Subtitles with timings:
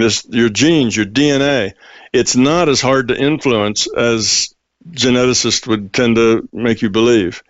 [0.00, 1.72] this your genes, your DNA.
[2.12, 4.54] It's not as hard to influence as
[4.88, 7.42] geneticists would tend to make you believe.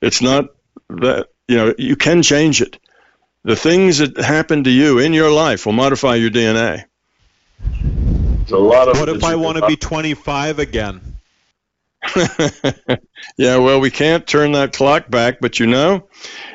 [0.00, 0.46] It's not
[0.88, 2.78] that you know you can change it.
[3.42, 6.84] The things that happen to you in your life will modify your DNA.
[8.50, 11.18] a lot of what if I want to be 25 again?
[13.36, 16.08] yeah, well, we can't turn that clock back, but you know,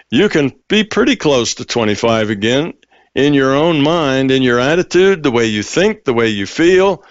[0.09, 2.73] you can be pretty close to 25 again
[3.16, 7.04] in your own mind, in your attitude, the way you think, the way you feel,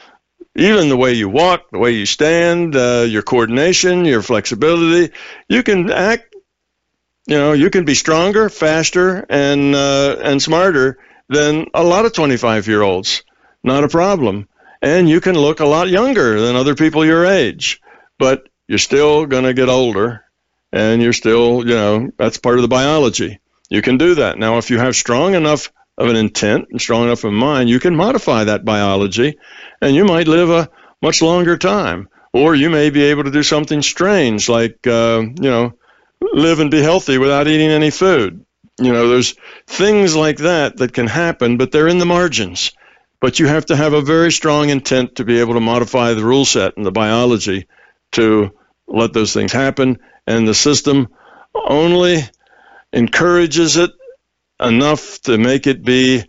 [0.54, 5.12] even the way you walk, the way you stand, uh, your coordination, your flexibility.
[5.48, 6.34] You can act,
[7.26, 10.98] you know, you can be stronger, faster, and uh, and smarter
[11.28, 13.22] than a lot of 25 year olds.
[13.62, 14.48] Not a problem.
[14.80, 17.80] And you can look a lot younger than other people your age,
[18.18, 20.24] but you're still going to get older,
[20.72, 23.40] and you're still, you know, that's part of the biology.
[23.68, 24.38] You can do that.
[24.38, 27.80] Now, if you have strong enough of an intent and strong enough of mind, you
[27.80, 29.36] can modify that biology
[29.82, 30.70] and you might live a
[31.02, 32.08] much longer time.
[32.32, 35.72] Or you may be able to do something strange like, uh, you know,
[36.20, 38.44] live and be healthy without eating any food.
[38.78, 39.34] You know, there's
[39.66, 42.72] things like that that can happen, but they're in the margins.
[43.20, 46.24] But you have to have a very strong intent to be able to modify the
[46.24, 47.66] rule set and the biology
[48.12, 48.52] to
[48.86, 49.98] let those things happen.
[50.26, 51.08] And the system
[51.54, 52.22] only
[52.92, 53.90] encourages it
[54.60, 56.24] enough to make it be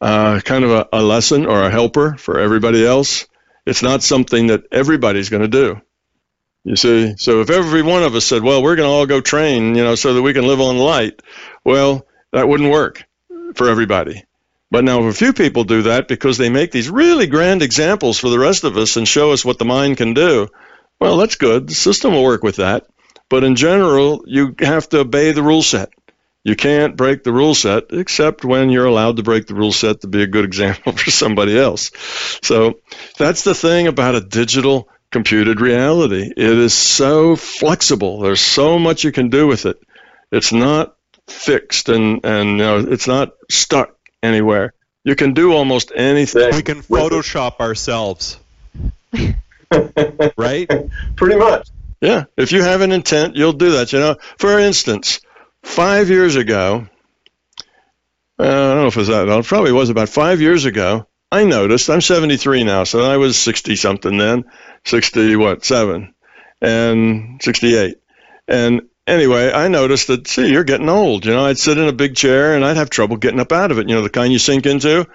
[0.00, 3.26] uh, kind of a, a lesson or a helper for everybody else.
[3.66, 5.80] It's not something that everybody's going to do.
[6.64, 9.20] You see, so if every one of us said, "Well, we're going to all go
[9.20, 11.20] train," you know, so that we can live on light,
[11.64, 13.04] well, that wouldn't work
[13.54, 14.24] for everybody.
[14.70, 18.18] But now, if a few people do that because they make these really grand examples
[18.18, 20.48] for the rest of us and show us what the mind can do,
[21.00, 21.68] well, that's good.
[21.68, 22.86] The system will work with that.
[23.30, 25.90] But in general, you have to obey the rule set.
[26.44, 30.00] You can't break the rule set except when you're allowed to break the rule set
[30.02, 31.90] to be a good example for somebody else.
[32.42, 32.80] So
[33.18, 36.22] that's the thing about a digital computed reality.
[36.22, 38.20] It is so flexible.
[38.20, 39.80] There's so much you can do with it.
[40.30, 40.94] It's not
[41.26, 44.74] fixed and, and you know, it's not stuck anywhere.
[45.04, 46.54] You can do almost anything.
[46.54, 48.38] We can Photoshop ourselves.
[50.36, 50.70] right?
[51.16, 51.68] Pretty much.
[52.00, 52.24] Yeah.
[52.36, 53.92] If you have an intent, you'll do that.
[53.92, 55.20] You know, for instance,
[55.68, 56.88] five years ago,
[58.38, 61.06] uh, I don't know if it was that, it probably was about five years ago,
[61.30, 64.44] I noticed, I'm 73 now, so I was 60 something then,
[64.86, 66.14] 60, what, seven,
[66.60, 67.98] and 68.
[68.48, 71.26] And anyway, I noticed that, see, you're getting old.
[71.26, 73.70] You know, I'd sit in a big chair and I'd have trouble getting up out
[73.70, 75.06] of it, you know, the kind you sink into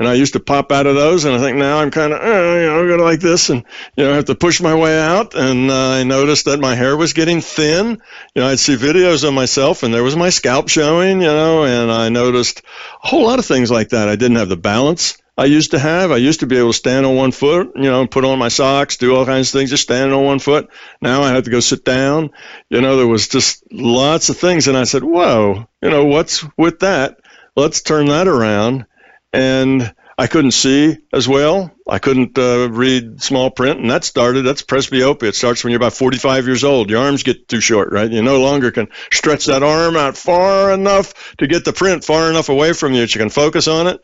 [0.00, 2.20] and I used to pop out of those, and I think now I'm kind of,
[2.20, 3.64] uh, you know, go like this, and
[3.96, 5.34] you know, I have to push my way out.
[5.34, 8.00] And uh, I noticed that my hair was getting thin.
[8.34, 11.64] You know, I'd see videos of myself, and there was my scalp showing, you know,
[11.64, 12.62] and I noticed
[13.04, 14.08] a whole lot of things like that.
[14.08, 16.12] I didn't have the balance I used to have.
[16.12, 18.48] I used to be able to stand on one foot, you know, put on my
[18.48, 20.70] socks, do all kinds of things, just standing on one foot.
[21.00, 22.30] Now I have to go sit down.
[22.68, 26.44] You know, there was just lots of things, and I said, "Whoa, you know, what's
[26.56, 27.20] with that?
[27.54, 28.86] Let's turn that around."
[29.32, 31.70] And I couldn't see as well.
[31.88, 34.42] I couldn't uh, read small print, and that started.
[34.42, 35.28] That's presbyopia.
[35.28, 36.90] It starts when you're about 45 years old.
[36.90, 38.10] Your arms get too short, right?
[38.10, 42.28] You no longer can stretch that arm out far enough to get the print far
[42.28, 44.02] enough away from you that you can focus on it.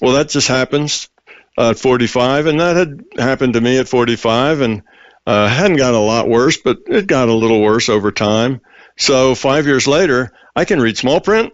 [0.00, 1.08] Well, that just happens
[1.56, 4.82] at 45, and that had happened to me at 45, and
[5.26, 8.62] uh, hadn't got a lot worse, but it got a little worse over time.
[8.98, 11.52] So five years later, I can read small print.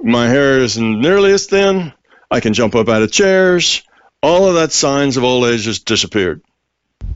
[0.00, 1.94] My hair isn't nearly as thin
[2.32, 3.82] I can jump up out of chairs.
[4.22, 6.40] All of that signs of old age has disappeared.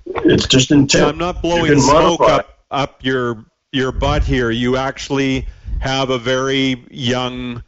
[0.04, 1.06] It's just intent.
[1.06, 4.50] I'm not blowing smoke up, up your your butt here.
[4.50, 5.46] You actually
[5.78, 7.64] have a very young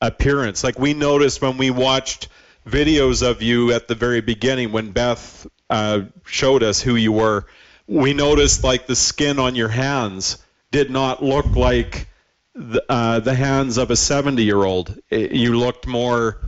[0.00, 0.62] appearance.
[0.62, 2.28] Like we noticed when we watched
[2.64, 7.46] videos of you at the very beginning when Beth uh, showed us who you were.
[7.88, 10.38] We noticed like the skin on your hands
[10.70, 12.06] did not look like
[12.54, 14.96] the, uh, the hands of a 70 year old.
[15.10, 16.38] You looked more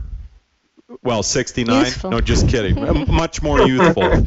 [1.03, 1.85] well, 69.
[1.85, 2.11] Youthful.
[2.11, 2.75] No, just kidding.
[3.07, 4.25] Much more youthful.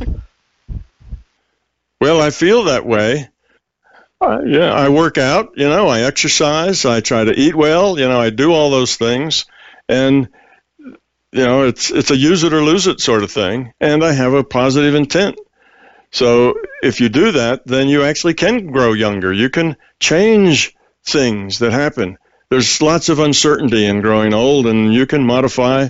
[2.01, 3.29] Well, I feel that way.
[4.21, 8.09] Uh, yeah, I work out, you know, I exercise, I try to eat well, you
[8.09, 9.47] know, I do all those things.
[9.89, 10.29] And
[11.33, 14.13] you know, it's it's a use it or lose it sort of thing, and I
[14.13, 15.39] have a positive intent.
[16.11, 19.33] So if you do that, then you actually can grow younger.
[19.33, 22.19] You can change things that happen.
[22.51, 25.89] There's lots of uncertainty in growing old, and you can modify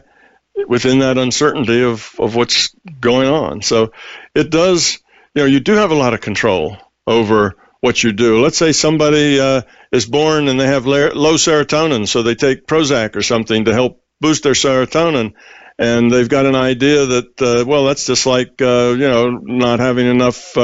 [0.69, 3.63] within that uncertainty of, of what's going on.
[3.63, 3.93] So
[4.35, 4.99] it does,
[5.35, 6.77] you know, you do have a lot of control
[7.07, 8.41] over what you do.
[8.41, 13.17] Let's say somebody uh, is born and they have low serotonin, so they take Prozac
[13.17, 15.33] or something to help boost their serotonin,
[15.79, 19.81] and they've got an idea that uh, well, that's just like uh, you know not
[19.81, 20.57] having enough.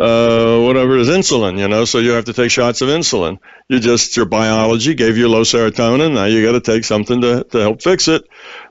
[0.00, 3.38] Uh, whatever it is, insulin, you know, so you have to take shots of insulin.
[3.68, 6.14] You just, your biology gave you low serotonin.
[6.14, 8.24] Now you got to take something to, to help fix it.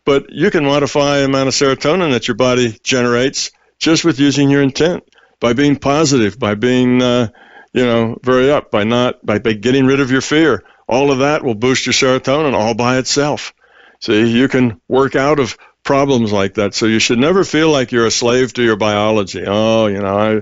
[0.06, 4.50] But you can modify the amount of serotonin that your body generates just with using
[4.50, 5.04] your intent,
[5.40, 7.28] by being positive, by being, uh,
[7.74, 10.64] you know, very up, by not, by, by getting rid of your fear.
[10.88, 13.54] All of that will boost your serotonin all by itself.
[14.02, 16.74] See, you can work out of problems like that.
[16.74, 19.44] So you should never feel like you're a slave to your biology.
[19.46, 20.42] Oh, you know, I,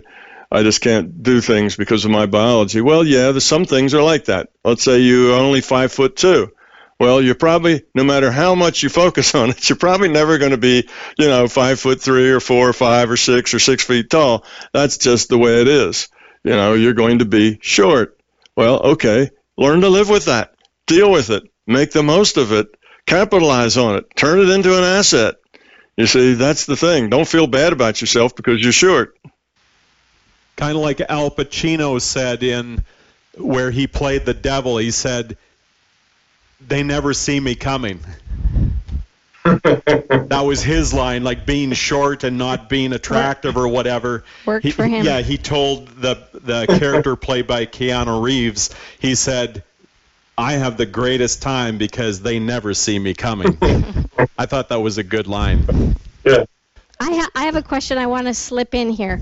[0.52, 2.80] I just can't do things because of my biology.
[2.80, 4.50] Well, yeah, some things are like that.
[4.64, 6.52] Let's say you're only five foot two.
[7.00, 10.52] Well, you're probably, no matter how much you focus on it, you're probably never going
[10.52, 13.84] to be, you know, five foot three or four or five or six or six
[13.84, 14.46] feet tall.
[14.74, 16.08] That's just the way it is.
[16.44, 18.18] You know, you're going to be short.
[18.56, 20.56] Well, okay, learn to live with that.
[20.88, 21.44] Deal with it.
[21.68, 22.68] Make the most of it.
[23.06, 24.06] Capitalize on it.
[24.16, 25.36] Turn it into an asset.
[25.98, 27.10] You see, that's the thing.
[27.10, 29.18] Don't feel bad about yourself because you're short
[30.58, 32.84] kind of like Al Pacino said in
[33.38, 34.78] where he played the devil.
[34.78, 35.38] He said,
[36.68, 38.02] "They never see me coming."
[39.46, 44.26] that was his line, like being short and not being attractive or whatever.
[44.46, 45.06] Worked he, for him.
[45.06, 48.72] Yeah, he told the the character played by Keanu Reeves.
[49.00, 49.64] He said,
[50.38, 53.58] "I have the greatest time because they never see me coming."
[54.38, 55.96] I thought that was a good line.
[56.26, 56.46] Yeah.
[57.00, 59.22] I, ha- I have a question I want to slip in here.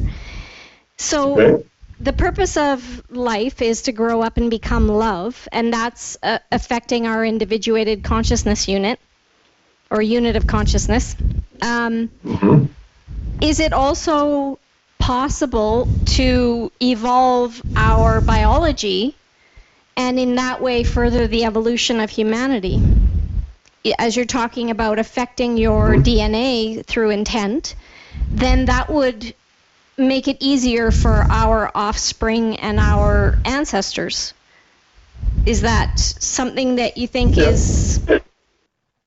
[0.98, 1.64] So Okay.
[2.00, 7.08] the purpose of life is to grow up and become love, and that's uh, affecting
[7.08, 9.00] our individuated consciousness unit
[9.90, 11.16] or unit of consciousness.
[11.62, 12.70] Um, Mhm.
[13.42, 14.60] is it also
[15.00, 19.16] possible to evolve our biology
[19.96, 22.82] and in that way further the evolution of humanity?
[24.00, 27.76] As you're talking about affecting your DNA through intent,
[28.32, 29.34] then that would
[29.98, 34.34] make it easier for our offspring and our ancestors.
[35.46, 37.50] Is that something that you think Yeah.
[37.50, 38.00] is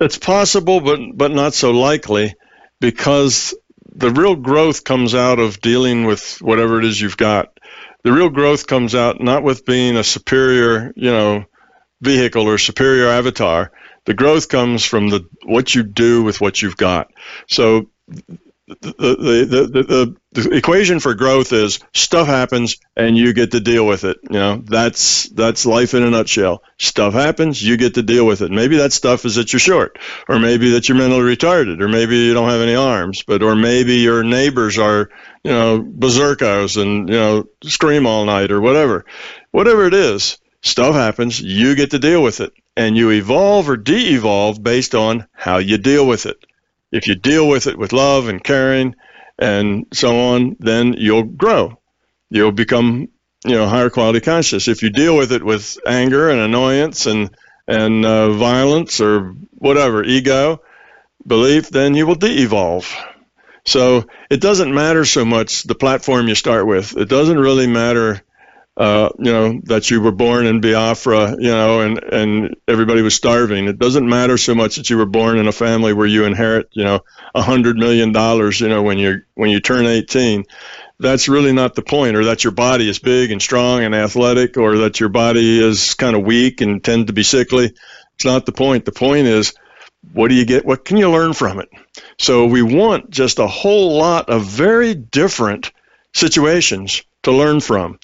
[0.01, 2.35] It's possible, but but not so likely,
[2.81, 3.55] because
[3.95, 7.59] the real growth comes out of dealing with whatever it is you've got.
[8.05, 11.45] The real growth comes out not with being a superior, you know,
[12.01, 13.73] vehicle or superior avatar.
[14.05, 17.11] The growth comes from the what you do with what you've got.
[17.49, 17.91] So
[18.69, 23.87] the, the, the, the, equation for growth is stuff happens and you get to deal
[23.87, 24.19] with it.
[24.25, 26.63] You know, that's that's life in a nutshell.
[26.79, 28.51] Stuff happens, you get to deal with it.
[28.51, 29.99] Maybe that stuff is that you're short,
[30.29, 33.57] or maybe that you're mentally retarded, or maybe you don't have any arms, but or
[33.57, 35.09] maybe your neighbors are,
[35.43, 39.07] you know, berserkos and you know scream all night or whatever.
[39.51, 43.79] Whatever it is, stuff happens, you get to deal with it, and you evolve or
[43.79, 46.45] de-evolve based on how you deal with it
[46.93, 48.95] if you deal with it with love and caring
[49.39, 51.79] and so on, then you'll grow.
[52.31, 53.09] You'll become,
[53.45, 54.69] you know, higher quality conscious.
[54.69, 57.31] If you deal with it with anger and annoyance and
[57.67, 60.63] and uh, violence or whatever, ego,
[61.27, 62.91] belief, then you will de-evolve.
[63.67, 66.97] So it doesn't matter so much the platform you start with.
[66.97, 68.23] It doesn't really matter
[68.79, 73.13] uh, you know, that you were born in Biafra, you know, and, and everybody was
[73.13, 73.67] starving.
[73.67, 76.69] It doesn't matter so much that you were born in a family where you inherit,
[76.71, 77.01] you know,
[77.35, 80.45] a hundred million dollars, you know, when you when you turn 18.
[81.01, 84.57] That's really not the point, or that your body is big and strong and athletic,
[84.57, 87.73] or that your body is kind of weak and tend to be sickly.
[88.15, 88.85] It's not the point.
[88.85, 89.55] The point is,
[90.13, 90.65] what do you get?
[90.65, 91.69] What can you learn from it?
[92.17, 95.73] So we want just a whole lot of very different
[96.15, 97.99] situations to learn from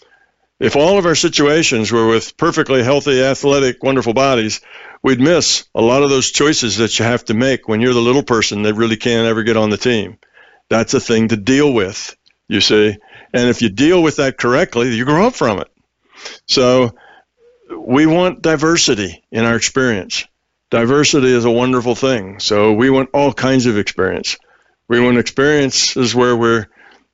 [0.64, 4.62] if all of our situations were with perfectly healthy, athletic, wonderful bodies,
[5.02, 8.00] we'd miss a lot of those choices that you have to make when you're the
[8.00, 10.16] little person that really can't ever get on the team.
[10.70, 12.16] That's a thing to deal with,
[12.48, 12.96] you see.
[13.34, 15.70] And if you deal with that correctly, you grow up from it.
[16.46, 16.94] So
[17.70, 20.24] we want diversity in our experience.
[20.70, 22.40] Diversity is a wonderful thing.
[22.40, 24.38] So we want all kinds of experience.
[24.88, 26.68] We want experiences where we're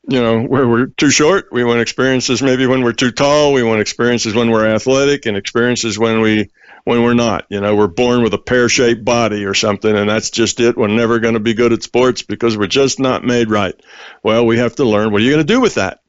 [0.09, 1.53] you know, where we're too short.
[1.53, 3.53] We want experiences maybe when we're too tall.
[3.53, 6.51] We want experiences when we're athletic, and experiences when we
[6.85, 7.47] when we're not.
[7.51, 10.77] You know, we're born with a pear-shaped body or something, and that's just it.
[10.77, 13.75] We're never going to be good at sports because we're just not made right.
[14.23, 15.13] Well, we have to learn.
[15.13, 16.01] What are you going to do with that?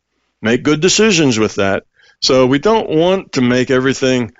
[0.42, 1.84] Make good decisions with that.
[2.22, 4.34] So we don't want to make everything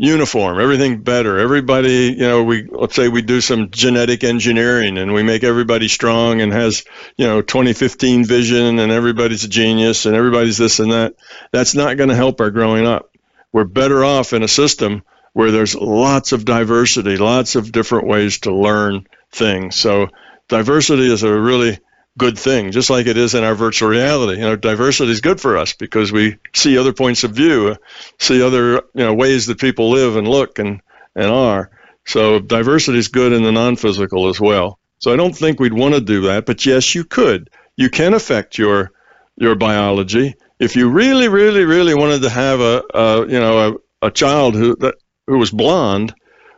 [0.00, 1.38] uniform, everything better.
[1.38, 5.88] Everybody, you know, we let's say we do some genetic engineering and we make everybody
[5.88, 6.84] strong and has,
[7.18, 11.16] you know, 2015 vision and everybody's a genius and everybody's this and that.
[11.52, 13.14] That's not going to help our growing up.
[13.52, 15.02] We're better off in a system
[15.34, 19.76] where there's lots of diversity, lots of different ways to learn things.
[19.76, 20.08] So
[20.48, 21.78] diversity is a really
[22.18, 24.34] good thing, just like it is in our virtual reality.
[24.40, 27.76] You know, diversity is good for us because we see other points of view,
[28.18, 30.80] see other you know ways that people live and look and
[31.14, 31.70] and are.
[32.06, 34.78] So diversity is good in the non-physical as well.
[34.98, 37.50] So I don't think we'd want to do that, but yes, you could.
[37.76, 38.92] You can affect your
[39.36, 44.06] your biology if you really, really, really wanted to have a, a you know a,
[44.06, 44.94] a child who that,
[45.26, 46.14] who was blonde.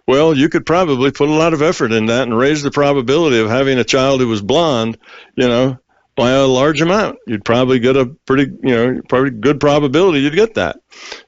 [0.06, 3.38] Well, you could probably put a lot of effort in that and raise the probability
[3.38, 4.98] of having a child who was blonde,
[5.36, 5.78] you know,
[6.16, 7.18] by a large amount.
[7.26, 10.80] You'd probably get a pretty, you know, probably good probability you'd get that.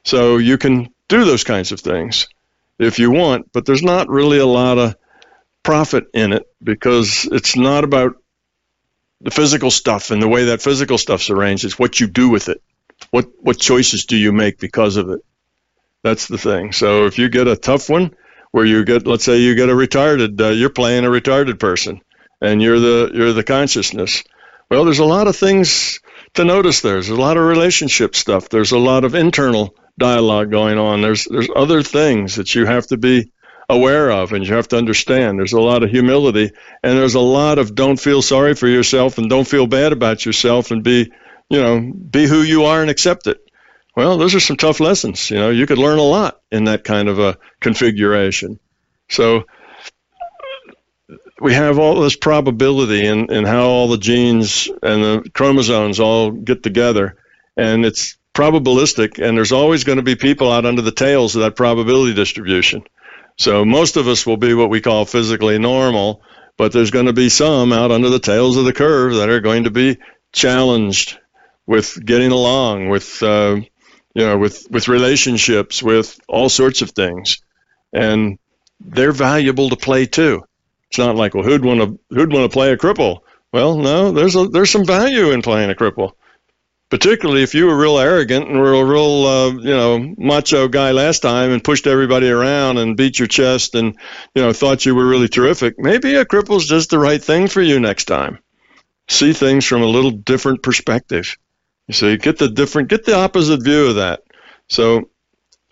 [0.03, 2.27] So you can do those kinds of things
[2.77, 4.95] if you want, but there's not really a lot of
[5.63, 8.15] profit in it because it's not about
[9.21, 11.63] the physical stuff and the way that physical stuff's arranged.
[11.63, 12.61] It's what you do with it.
[13.11, 15.21] What what choices do you make because of it?
[16.03, 16.71] That's the thing.
[16.71, 18.15] So if you get a tough one
[18.55, 21.99] where you get, let's say you get a retarded, uh, you're playing a retarded person,
[22.39, 24.23] and you're the you're the consciousness.
[24.71, 25.99] Well, there's a lot of things
[26.35, 26.79] to notice.
[26.79, 26.93] There.
[26.93, 28.47] There's a lot of relationship stuff.
[28.47, 31.01] There's a lot of internal dialogue going on.
[31.01, 33.29] There's there's other things that you have to be
[33.67, 35.37] aware of and you have to understand.
[35.37, 36.49] There's a lot of humility
[36.81, 40.25] and there's a lot of don't feel sorry for yourself and don't feel bad about
[40.25, 41.11] yourself and be,
[41.49, 43.44] you know, be who you are and accept it.
[43.95, 45.29] Well, those are some tough lessons.
[45.31, 48.59] You know, you could learn a lot in that kind of a configuration.
[49.09, 49.45] So
[51.39, 56.31] we have all this probability in, in how all the genes and the chromosomes all
[56.31, 57.17] get together.
[57.55, 61.43] And it's probabilistic, and there's always going to be people out under the tails of
[61.43, 62.83] that probability distribution.
[63.37, 66.21] So most of us will be what we call physically normal,
[66.57, 69.39] but there's going to be some out under the tails of the curve that are
[69.39, 69.97] going to be
[70.33, 71.17] challenged
[71.65, 73.57] with getting along, with uh,
[74.15, 77.37] you know, with with relationships, with all sorts of things,
[77.93, 78.39] and
[78.79, 80.43] they're valuable to play too.
[80.89, 83.19] It's not like, well, who'd want to who'd want to play a cripple?
[83.51, 86.13] Well, no, there's a there's some value in playing a cripple
[86.89, 90.91] particularly if you were real arrogant and were a real uh, you know macho guy
[90.91, 93.97] last time and pushed everybody around and beat your chest and
[94.35, 97.61] you know thought you were really terrific maybe a cripple's just the right thing for
[97.61, 98.39] you next time
[99.09, 101.37] see things from a little different perspective
[101.87, 104.23] you get the different get the opposite view of that
[104.67, 105.09] so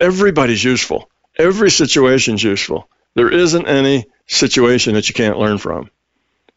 [0.00, 5.90] everybody's useful every situation's useful there isn't any situation that you can't learn from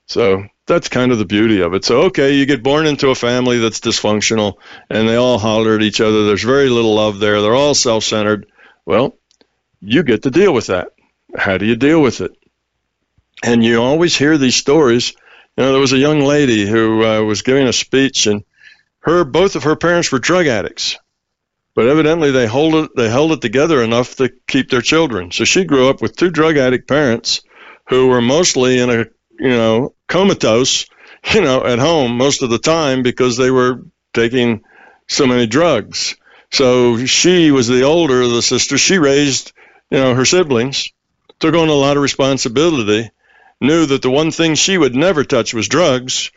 [0.07, 1.85] so that's kind of the beauty of it.
[1.85, 4.55] So, okay, you get born into a family that's dysfunctional
[4.89, 6.25] and they all holler at each other.
[6.25, 7.41] There's very little love there.
[7.41, 8.47] They're all self centered.
[8.85, 9.17] Well,
[9.81, 10.89] you get to deal with that.
[11.35, 12.31] How do you deal with it?
[13.43, 15.13] And you always hear these stories.
[15.57, 18.43] You know, there was a young lady who uh, was giving a speech, and
[19.07, 20.97] her both of her parents were drug addicts,
[21.75, 25.31] but evidently they hold it they held it together enough to keep their children.
[25.31, 27.41] So she grew up with two drug addict parents
[27.89, 29.05] who were mostly in a
[29.39, 30.85] you know, comatose,
[31.33, 33.83] you know, at home most of the time because they were
[34.13, 34.63] taking
[35.07, 36.15] so many drugs.
[36.51, 38.79] So she was the older of the sisters.
[38.79, 39.51] She raised,
[39.89, 40.89] you know, her siblings,
[41.39, 43.09] took on a lot of responsibility,
[43.59, 46.31] knew that the one thing she would never touch was drugs.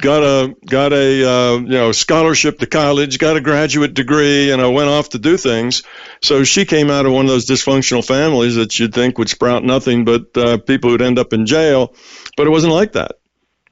[0.00, 4.62] Got a got a uh, you know scholarship to college, got a graduate degree, and
[4.62, 5.82] I went off to do things.
[6.22, 9.64] So she came out of one of those dysfunctional families that you'd think would sprout
[9.64, 11.94] nothing but uh, people who'd end up in jail,
[12.36, 13.12] but it wasn't like that.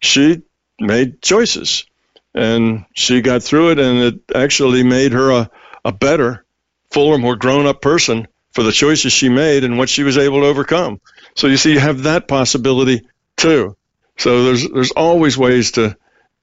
[0.00, 0.42] She
[0.78, 1.86] made choices,
[2.34, 5.50] and she got through it, and it actually made her a,
[5.86, 6.44] a better,
[6.90, 10.46] fuller, more grown-up person for the choices she made and what she was able to
[10.46, 11.00] overcome.
[11.34, 13.76] So you see, you have that possibility too.
[14.18, 15.96] So there's there's always ways to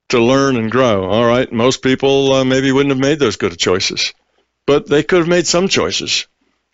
[0.09, 1.09] to learn and grow.
[1.09, 4.13] All right, most people uh, maybe wouldn't have made those good choices,
[4.65, 6.27] but they could have made some choices,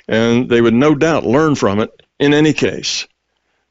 [0.07, 3.07] and they would no doubt learn from it in any case.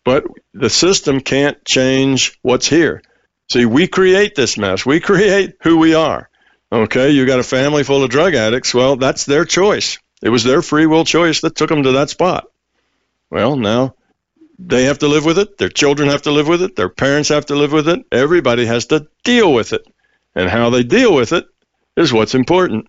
[0.05, 3.03] But the system can't change what's here.
[3.51, 4.85] See, we create this mess.
[4.85, 6.29] We create who we are.
[6.73, 8.73] Okay, you got a family full of drug addicts.
[8.73, 9.99] Well, that's their choice.
[10.23, 12.47] It was their free will choice that took them to that spot.
[13.31, 13.95] Well, now
[14.59, 15.59] they have to live with it.
[15.59, 16.77] Their children have to live with it.
[16.77, 18.01] Their parents have to live with it.
[18.13, 19.87] Everybody has to deal with it.
[20.35, 21.47] And how they deal with it
[21.97, 22.87] is what's important.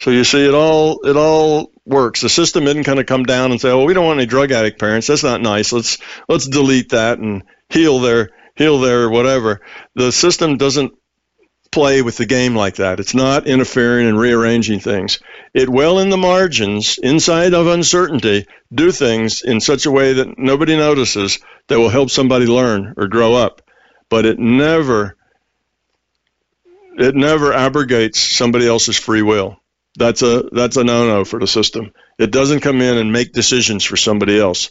[0.00, 2.22] So you see, it all it all works.
[2.22, 4.50] The system didn't kind of come down and say, "Well, we don't want any drug
[4.50, 5.06] addict parents.
[5.06, 5.72] That's not nice.
[5.72, 5.98] Let's
[6.28, 9.60] let's delete that and heal their heal their whatever."
[9.94, 10.92] The system doesn't
[11.72, 13.00] play with the game like that.
[13.00, 15.18] It's not interfering and rearranging things.
[15.54, 20.38] It will, in the margins, inside of uncertainty, do things in such a way that
[20.38, 23.62] nobody notices that will help somebody learn or grow up.
[24.08, 25.16] But it never,
[26.98, 29.58] it never abrogates somebody else's free will.
[29.96, 31.92] That's a that's a no-no for the system.
[32.18, 34.70] It doesn't come in and make decisions for somebody else.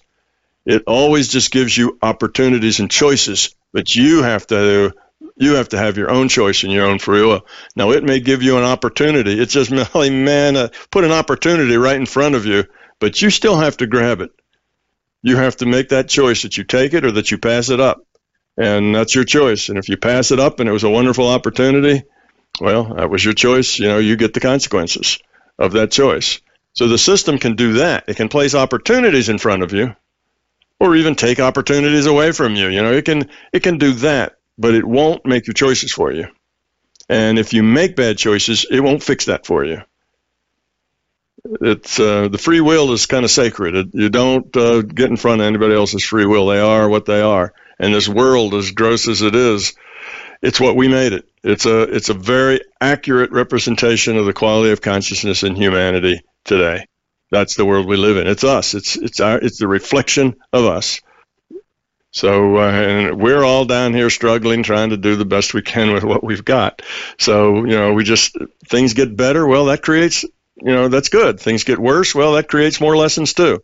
[0.66, 4.94] It always just gives you opportunities and choices, but you have to
[5.42, 7.48] you have to have your own choice and your own free will.
[7.76, 9.40] Now, it may give you an opportunity.
[9.40, 12.66] It's just, man, uh, put an opportunity right in front of you,
[13.00, 14.30] but you still have to grab it.
[15.24, 17.80] You have to make that choice that you take it or that you pass it
[17.80, 18.06] up.
[18.56, 19.70] And that's your choice.
[19.70, 22.04] And if you pass it up and it was a wonderful opportunity,
[22.60, 23.80] well, that was your choice.
[23.80, 25.18] You know, you get the consequences
[25.58, 26.40] of that choice.
[26.74, 28.06] So the system can do that.
[28.08, 29.96] It can place opportunities in front of you
[30.80, 32.68] or even take opportunities away from you.
[32.68, 36.12] You know, it can it can do that but it won't make your choices for
[36.12, 36.28] you.
[37.10, 39.82] And if you make bad choices, it won't fix that for you.
[41.44, 43.92] It's uh, the free will is kind of sacred.
[43.94, 46.46] You don't uh, get in front of anybody else's free will.
[46.48, 47.54] They are what they are.
[47.80, 49.74] And this world, as gross as it is,
[50.42, 51.28] it's what we made it.
[51.44, 56.86] It's a it's a very accurate representation of the quality of consciousness in humanity today.
[57.32, 58.28] That's the world we live in.
[58.28, 58.76] It's us.
[58.76, 61.02] It's it's our it's the reflection of us.
[62.12, 66.04] So uh, we're all down here struggling, trying to do the best we can with
[66.04, 66.82] what we've got.
[67.18, 68.36] So you know, we just
[68.68, 69.48] things get better.
[69.48, 71.40] Well, that creates you know that's good.
[71.40, 72.14] Things get worse.
[72.14, 73.64] Well, that creates more lessons too.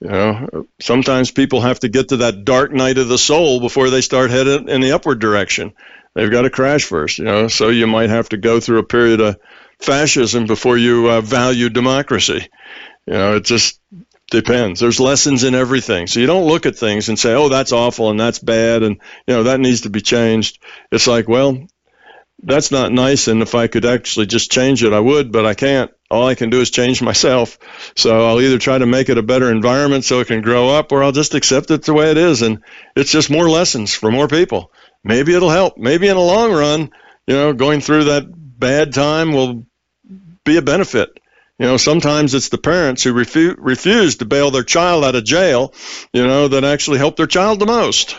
[0.00, 3.88] You know, sometimes people have to get to that dark night of the soul before
[3.88, 5.72] they start headed in the upward direction.
[6.14, 7.18] They've got to crash first.
[7.18, 9.38] You know, so you might have to go through a period of
[9.80, 12.48] fascism before you uh, value democracy.
[13.06, 13.80] You know, it just
[14.32, 14.80] depends.
[14.80, 16.06] There's lessons in everything.
[16.06, 18.96] So you don't look at things and say, "Oh, that's awful and that's bad and
[19.26, 20.58] you know that needs to be changed."
[20.90, 21.68] It's like, well,
[22.42, 25.54] that's not nice and if I could actually just change it, I would, but I
[25.54, 25.90] can't.
[26.10, 27.58] All I can do is change myself.
[27.94, 30.92] So I'll either try to make it a better environment so it can grow up
[30.92, 32.62] or I'll just accept it the way it is and
[32.96, 34.72] it's just more lessons for more people.
[35.04, 35.76] Maybe it'll help.
[35.78, 36.90] Maybe in the long run,
[37.26, 39.66] you know, going through that bad time will
[40.44, 41.18] be a benefit
[41.62, 45.24] you know, sometimes it's the parents who refu- refuse to bail their child out of
[45.24, 45.72] jail,
[46.12, 48.16] you know, that actually help their child the most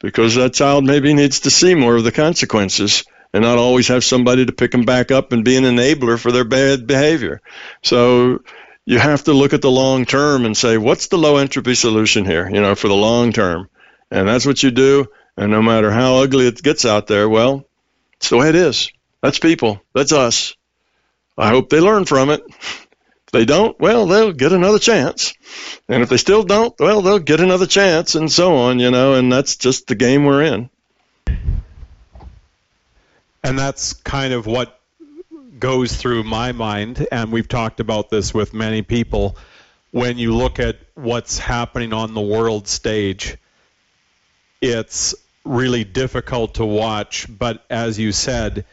[0.00, 3.04] because that child maybe needs to see more of the consequences
[3.34, 6.32] and not always have somebody to pick them back up and be an enabler for
[6.32, 7.42] their bad behavior.
[7.82, 8.38] So
[8.86, 12.24] you have to look at the long term and say, what's the low entropy solution
[12.24, 13.68] here, you know, for the long term?
[14.10, 15.08] And that's what you do.
[15.36, 17.68] And no matter how ugly it gets out there, well,
[18.14, 18.90] it's the way it is.
[19.20, 19.82] That's people.
[19.92, 20.54] That's us.
[21.38, 22.42] I hope they learn from it.
[22.48, 25.34] If they don't, well, they'll get another chance.
[25.88, 29.14] And if they still don't, well, they'll get another chance and so on, you know,
[29.14, 30.70] and that's just the game we're in.
[33.44, 34.78] And that's kind of what
[35.58, 39.36] goes through my mind, and we've talked about this with many people.
[39.90, 43.36] When you look at what's happening on the world stage,
[44.60, 48.64] it's really difficult to watch, but as you said,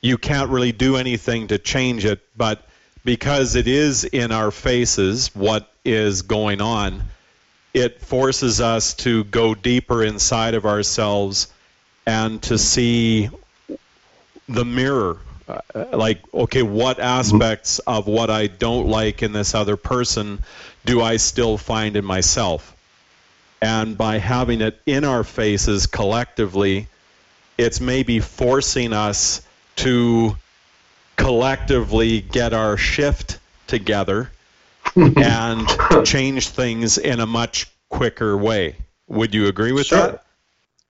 [0.00, 2.66] you can't really do anything to change it, but
[3.04, 7.02] because it is in our faces what is going on,
[7.72, 11.48] it forces us to go deeper inside of ourselves
[12.06, 13.28] and to see
[14.48, 15.18] the mirror.
[15.48, 15.60] Uh,
[15.92, 20.42] like, okay, what aspects of what I don't like in this other person
[20.84, 22.74] do I still find in myself?
[23.62, 26.88] And by having it in our faces collectively,
[27.56, 29.45] it's maybe forcing us
[29.76, 30.36] to
[31.16, 34.30] collectively get our shift together
[34.96, 35.66] and
[36.04, 38.76] change things in a much quicker way.
[39.08, 39.98] Would you agree with sure.
[39.98, 40.24] that?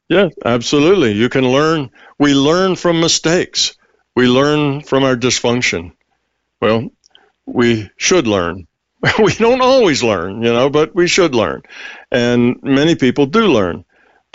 [0.09, 1.13] Yeah, absolutely.
[1.13, 1.91] You can learn.
[2.19, 3.77] We learn from mistakes.
[4.15, 5.93] We learn from our dysfunction.
[6.61, 6.91] Well,
[7.45, 8.67] we should learn.
[9.19, 11.63] we don't always learn, you know, but we should learn.
[12.11, 13.85] And many people do learn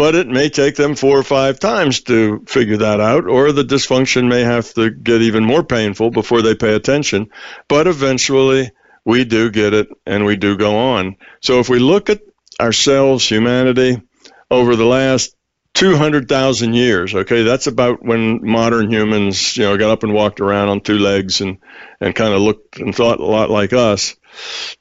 [0.02, 3.64] but it may take them four or five times to figure that out, or the
[3.64, 7.30] dysfunction may have to get even more painful before they pay attention.
[7.68, 8.72] But eventually,
[9.06, 11.18] we do get it and we do go on.
[11.42, 12.24] So if we look at
[12.60, 14.02] ourselves, humanity,
[14.50, 15.36] over the last
[15.76, 20.70] 200,000 years, okay, that's about when modern humans, you know, got up and walked around
[20.70, 21.60] on two legs and,
[22.00, 24.16] and kind of looked and thought a lot like us.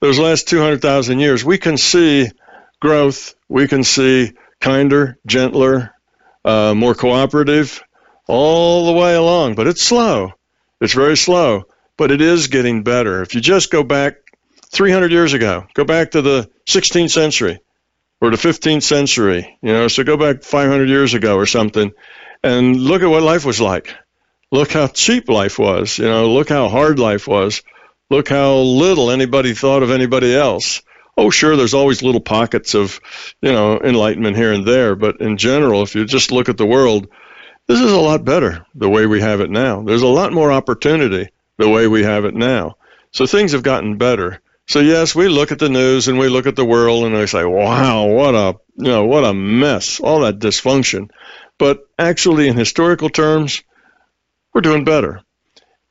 [0.00, 2.30] Those last 200,000 years, we can see
[2.80, 5.94] growth, we can see kinder, gentler,
[6.44, 7.83] uh, more cooperative,
[8.27, 9.55] all the way along.
[9.55, 10.33] But it's slow.
[10.81, 11.64] It's very slow,
[11.96, 13.23] but it is getting better.
[13.23, 14.14] If you just go back
[14.73, 17.59] 300 years ago, go back to the 16th century
[18.20, 21.92] or the 15th century, you know, so go back 500 years ago or something,
[22.42, 23.94] and look at what life was like.
[24.53, 25.99] Look how cheap life was.
[25.99, 27.62] You know, look how hard life was.
[28.11, 30.83] Look how little anybody thought of anybody else
[31.16, 33.01] oh, sure, there's always little pockets of,
[33.40, 34.94] you know, enlightenment here and there.
[34.96, 37.09] But in general, if you just look at the world,
[37.66, 39.83] this is a lot better the way we have it now.
[39.83, 42.77] There's a lot more opportunity the way we have it now.
[43.12, 44.40] So things have gotten better.
[44.66, 47.27] So yes, we look at the news and we look at the world and we
[47.27, 49.99] say, "Wow, what a you know what a mess!
[49.99, 51.11] All that dysfunction."
[51.59, 53.62] But actually, in historical terms,
[54.55, 55.23] we're doing better.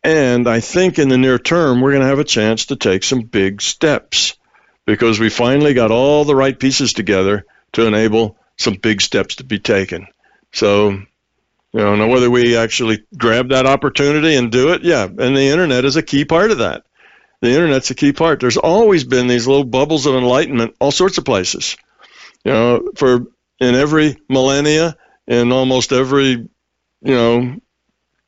[0.03, 3.03] And I think in the near term, we're going to have a chance to take
[3.03, 4.38] some big steps
[4.89, 9.43] because we finally got all the right pieces together to enable some big steps to
[9.43, 10.08] be taken.
[10.52, 11.06] So, you
[11.73, 15.86] know, now whether we actually grab that opportunity and do it, yeah, and the internet
[15.86, 16.88] is a key part of that.
[17.39, 18.39] The internet's a key part.
[18.39, 21.78] There's always been these little bubbles of enlightenment, all sorts of places.
[22.43, 23.28] You know, for
[23.60, 24.97] in every millennia,
[25.28, 26.49] in almost every, you
[27.02, 27.58] know,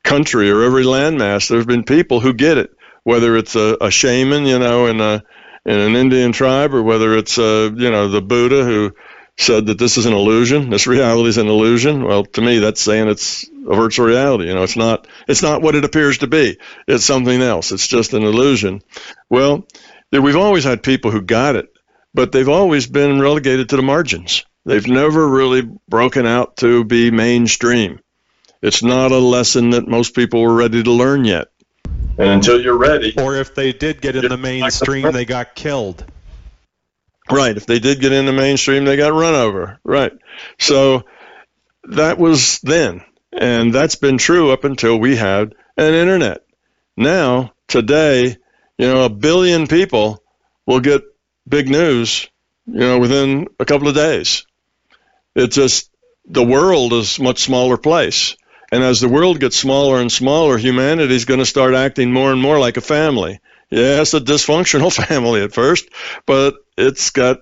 [0.04, 2.70] country or every landmass, there's been people who get it,
[3.02, 5.24] whether it's a, a shaman, you know, in a
[5.64, 8.94] in an Indian tribe, or whether it's uh, you know the Buddha who
[9.38, 12.04] said that this is an illusion, this reality is an illusion.
[12.04, 14.46] Well, to me, that's saying it's a virtual reality.
[14.46, 16.58] You know, it's not it's not what it appears to be.
[16.86, 17.72] It's something else.
[17.72, 18.82] It's just an illusion.
[19.30, 19.66] Well,
[20.12, 21.72] we've always had people who got it,
[22.14, 24.44] but they've always been relegated to the margins.
[24.64, 28.00] They've never really broken out to be mainstream.
[28.60, 31.48] It's not a lesson that most people were ready to learn yet.
[32.18, 33.14] And until you're ready.
[33.18, 36.04] Or if they did get in the mainstream, they got killed.
[37.30, 37.56] Right.
[37.56, 39.80] If they did get in the mainstream, they got run over.
[39.84, 40.12] Right.
[40.58, 41.04] So
[41.84, 43.02] that was then.
[43.32, 46.44] And that's been true up until we had an internet.
[46.96, 48.36] Now, today,
[48.76, 50.22] you know, a billion people
[50.66, 51.02] will get
[51.48, 52.28] big news,
[52.66, 54.46] you know, within a couple of days.
[55.34, 55.90] It's just
[56.26, 58.36] the world is a much smaller place.
[58.72, 62.32] And as the world gets smaller and smaller, humanity is going to start acting more
[62.32, 63.38] and more like a family.
[63.70, 65.90] Yeah, it's a dysfunctional family at first,
[66.24, 67.40] but it's got,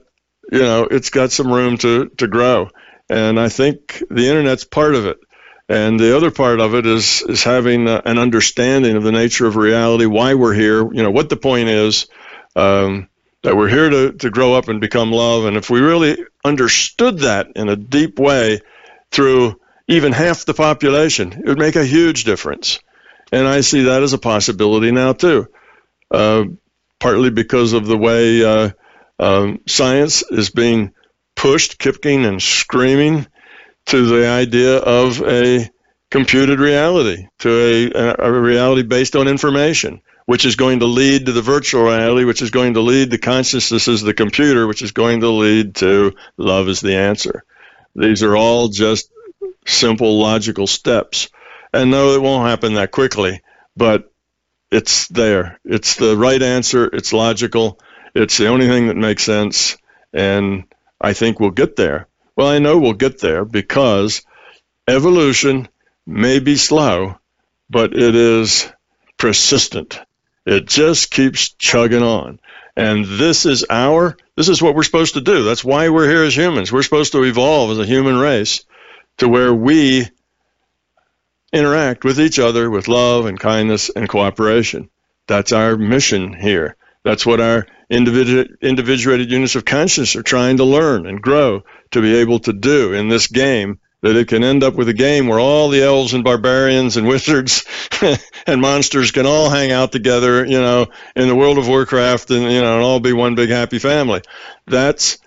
[0.50, 2.68] you know, it's got some room to, to grow.
[3.08, 5.18] And I think the internet's part of it.
[5.68, 9.46] And the other part of it is is having uh, an understanding of the nature
[9.46, 12.08] of reality, why we're here, you know, what the point is,
[12.56, 13.08] um,
[13.44, 15.44] that we're here to, to grow up and become love.
[15.44, 18.62] And if we really understood that in a deep way
[19.12, 19.59] through
[19.90, 21.32] even half the population.
[21.32, 22.78] It would make a huge difference.
[23.32, 25.48] And I see that as a possibility now, too,
[26.12, 26.44] uh,
[27.00, 28.70] partly because of the way uh,
[29.18, 30.92] um, science is being
[31.34, 33.26] pushed, kicking and screaming
[33.86, 35.68] to the idea of a
[36.08, 41.32] computed reality, to a, a reality based on information, which is going to lead to
[41.32, 44.92] the virtual reality, which is going to lead to consciousness as the computer, which is
[44.92, 47.42] going to lead to love is the answer.
[47.96, 49.10] These are all just
[49.70, 51.28] simple logical steps.
[51.72, 53.42] And no, it won't happen that quickly,
[53.76, 54.12] but
[54.70, 55.58] it's there.
[55.64, 56.86] It's the right answer.
[56.86, 57.78] It's logical.
[58.14, 59.76] It's the only thing that makes sense.
[60.12, 60.64] And
[61.00, 62.08] I think we'll get there.
[62.36, 64.22] Well, I know we'll get there because
[64.88, 65.68] evolution
[66.06, 67.18] may be slow,
[67.68, 68.70] but it is
[69.16, 70.00] persistent.
[70.46, 72.40] It just keeps chugging on.
[72.76, 75.44] And this is our, this is what we're supposed to do.
[75.44, 76.72] That's why we're here as humans.
[76.72, 78.64] We're supposed to evolve as a human race
[79.20, 80.08] to where we
[81.52, 84.90] interact with each other with love and kindness and cooperation.
[85.26, 86.76] That's our mission here.
[87.04, 92.00] That's what our individu- individuated units of consciousness are trying to learn and grow to
[92.00, 93.78] be able to do in this game.
[94.02, 97.06] That it can end up with a game where all the elves and barbarians and
[97.06, 97.66] wizards
[98.46, 102.44] and monsters can all hang out together, you know, in the world of Warcraft and
[102.44, 104.22] you know, and all be one big happy family.
[104.66, 105.18] That's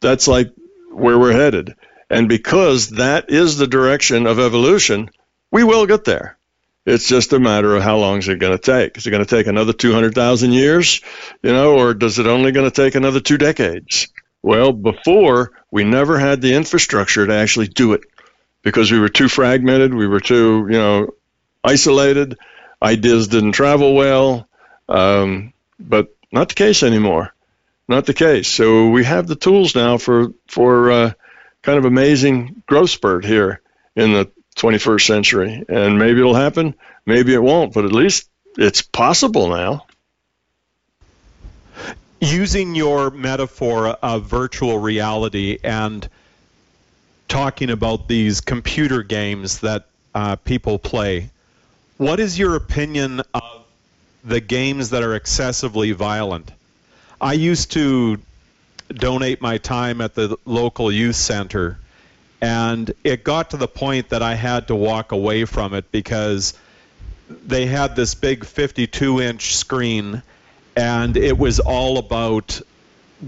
[0.00, 0.52] that's like
[0.92, 1.74] where we're headed.
[2.10, 5.10] And because that is the direction of evolution,
[5.50, 6.38] we will get there.
[6.86, 8.96] It's just a matter of how long is it going to take?
[8.96, 11.02] Is it going to take another 200,000 years,
[11.42, 14.08] you know, or does it only going to take another two decades?
[14.40, 18.02] Well, before we never had the infrastructure to actually do it
[18.62, 21.10] because we were too fragmented, we were too, you know,
[21.62, 22.38] isolated,
[22.82, 24.48] ideas didn't travel well,
[24.88, 27.34] um, but not the case anymore.
[27.88, 28.48] Not the case.
[28.48, 31.12] So we have the tools now for for uh,
[31.62, 33.60] kind of amazing growth spurt here
[33.96, 35.64] in the 21st century.
[35.68, 36.74] And maybe it'll happen,
[37.06, 39.86] maybe it won't, but at least it's possible now.
[42.20, 46.08] Using your metaphor of virtual reality and
[47.28, 51.30] talking about these computer games that uh, people play,
[51.96, 53.66] what is your opinion of
[54.24, 56.50] the games that are excessively violent?
[57.20, 58.18] I used to
[58.88, 61.78] donate my time at the local youth center.
[62.40, 66.54] And it got to the point that I had to walk away from it because
[67.28, 70.22] they had this big 52 inch screen
[70.76, 72.60] and it was all about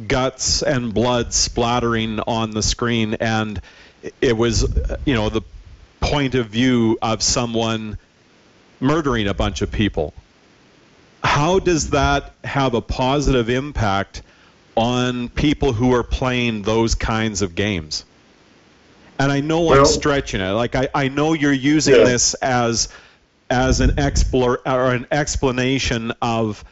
[0.07, 3.61] guts and blood splattering on the screen and
[4.21, 4.63] it was
[5.05, 5.43] you know the
[6.01, 7.99] point of view of someone
[8.79, 10.15] murdering a bunch of people
[11.23, 14.23] how does that have a positive impact
[14.77, 18.05] on people who are playing those kinds of games?
[19.19, 20.51] And I know well, I'm stretching it.
[20.51, 22.05] Like I, I know you're using yeah.
[22.05, 22.89] this as
[23.51, 26.65] as an explore or an explanation of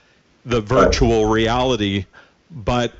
[0.46, 2.06] the virtual reality,
[2.50, 2.92] but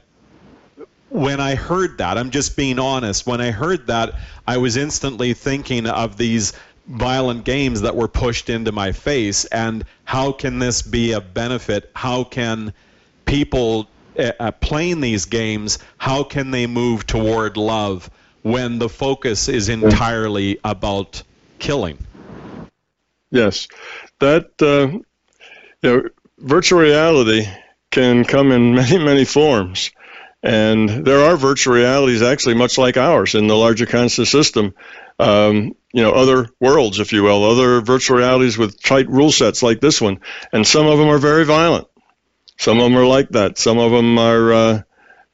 [1.11, 4.15] when I heard that, I'm just being honest, when I heard that,
[4.47, 6.53] I was instantly thinking of these
[6.87, 11.91] violent games that were pushed into my face and how can this be a benefit?
[11.95, 12.73] How can
[13.27, 18.11] people uh, playing these games, how can they move toward love
[18.43, 21.23] when the focus is entirely about
[21.59, 21.99] killing?
[23.31, 23.69] Yes,
[24.21, 24.99] that uh,
[25.83, 27.47] you know, virtual reality
[27.91, 29.91] can come in many, many forms.
[30.43, 34.75] And there are virtual realities actually much like ours in the larger conscious system.
[35.19, 39.65] Um, you know, other worlds, if you will, other virtual realities with tight rule sets
[39.65, 40.21] like this one.
[40.53, 41.89] And some of them are very violent.
[42.59, 43.57] Some of them are like that.
[43.57, 44.83] Some of them are, uh,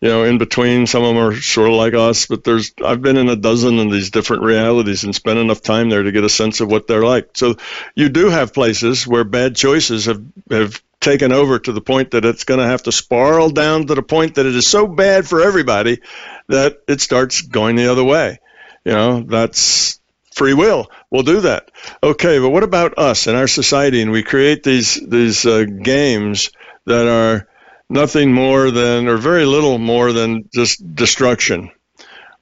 [0.00, 0.86] you know, in between.
[0.86, 2.26] Some of them are sort of like us.
[2.26, 5.88] But there's, I've been in a dozen of these different realities and spent enough time
[5.88, 7.30] there to get a sense of what they're like.
[7.34, 7.56] So
[7.94, 12.24] you do have places where bad choices have have taken over to the point that
[12.24, 15.26] it's going to have to spiral down to the point that it is so bad
[15.26, 16.00] for everybody
[16.48, 18.40] that it starts going the other way.
[18.84, 20.00] You know, that's
[20.34, 20.90] free will.
[21.10, 21.70] We'll do that.
[22.02, 24.02] Okay, but what about us and our society?
[24.02, 26.50] And we create these these uh, games
[26.86, 27.48] that are
[27.88, 31.70] nothing more than, or very little more than, just destruction.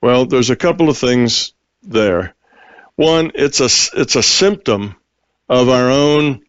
[0.01, 1.53] Well, there's a couple of things
[1.83, 2.35] there.
[2.97, 4.97] One, it's a it's a symptom
[5.49, 6.43] of our own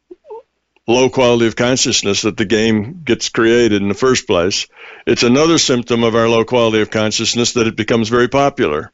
[0.88, 4.68] low quality of consciousness that the game gets created in the first place.
[5.06, 8.92] It's another symptom of our low quality of consciousness that it becomes very popular.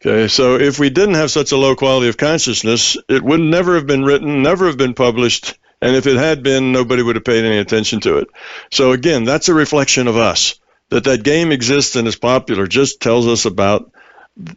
[0.00, 3.74] Okay, so if we didn't have such a low quality of consciousness, it would never
[3.76, 7.24] have been written, never have been published, and if it had been, nobody would have
[7.24, 8.26] paid any attention to it.
[8.72, 10.58] So again, that's a reflection of us.
[10.88, 13.92] That that game exists and is popular just tells us about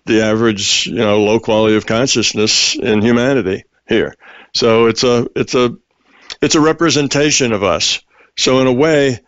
[0.05, 4.15] the average, you know, low quality of consciousness in humanity here.
[4.55, 5.77] So it's a it's a
[6.41, 8.01] it's a representation of us.
[8.35, 9.19] So in a way,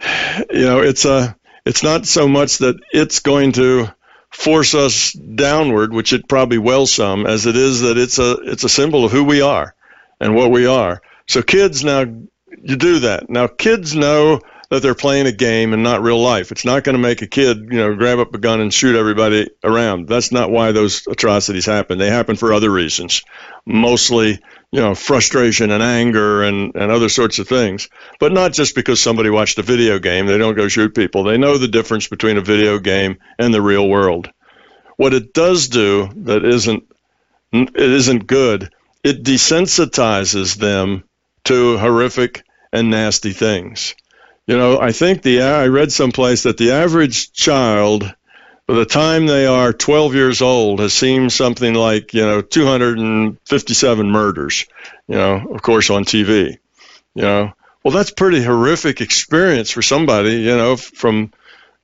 [0.00, 3.92] you know, it's a it's not so much that it's going to
[4.30, 8.62] force us downward, which it probably will some, as it is that it's a it's
[8.62, 9.74] a symbol of who we are
[10.22, 11.02] and what we are.
[11.26, 13.28] So kids now you do that.
[13.28, 16.50] Now kids know that they're playing a game and not real life.
[16.50, 18.96] It's not going to make a kid, you know, grab up a gun and shoot
[18.96, 20.08] everybody around.
[20.08, 21.98] That's not why those atrocities happen.
[21.98, 23.22] They happen for other reasons,
[23.66, 27.90] mostly, you know, frustration and anger and, and other sorts of things.
[28.18, 30.26] But not just because somebody watched a video game.
[30.26, 31.24] They don't go shoot people.
[31.24, 34.30] They know the difference between a video game and the real world.
[34.96, 36.84] What it does do that isn't
[37.52, 38.70] it isn't good.
[39.04, 41.04] It desensitizes them
[41.44, 43.94] to horrific and nasty things.
[44.46, 48.12] You know, I think the I read someplace that the average child,
[48.66, 54.10] by the time they are 12 years old, has seen something like you know 257
[54.10, 54.66] murders.
[55.08, 56.58] You know, of course on TV.
[57.14, 57.52] You know,
[57.84, 60.36] well that's pretty horrific experience for somebody.
[60.42, 61.32] You know, from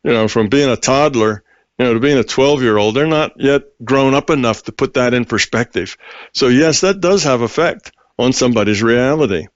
[0.03, 1.43] you know from being a toddler
[1.79, 4.73] you know, to being a 12 year old, they're not yet grown up enough to
[4.73, 5.97] put that in perspective.
[6.33, 9.47] So, yes, that does have effect on somebody's reality.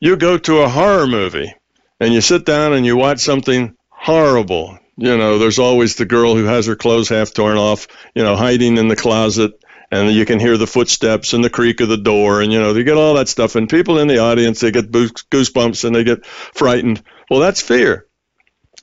[0.00, 1.54] You go to a horror movie,
[2.00, 4.78] and you sit down and you watch something horrible.
[4.96, 8.34] You know, there's always the girl who has her clothes half torn off, you know,
[8.34, 9.52] hiding in the closet,
[9.92, 12.74] and you can hear the footsteps and the creak of the door, and you know,
[12.74, 13.54] you get all that stuff.
[13.54, 17.02] And people in the audience, they get goosebumps and they get frightened.
[17.30, 18.06] Well, that's fear.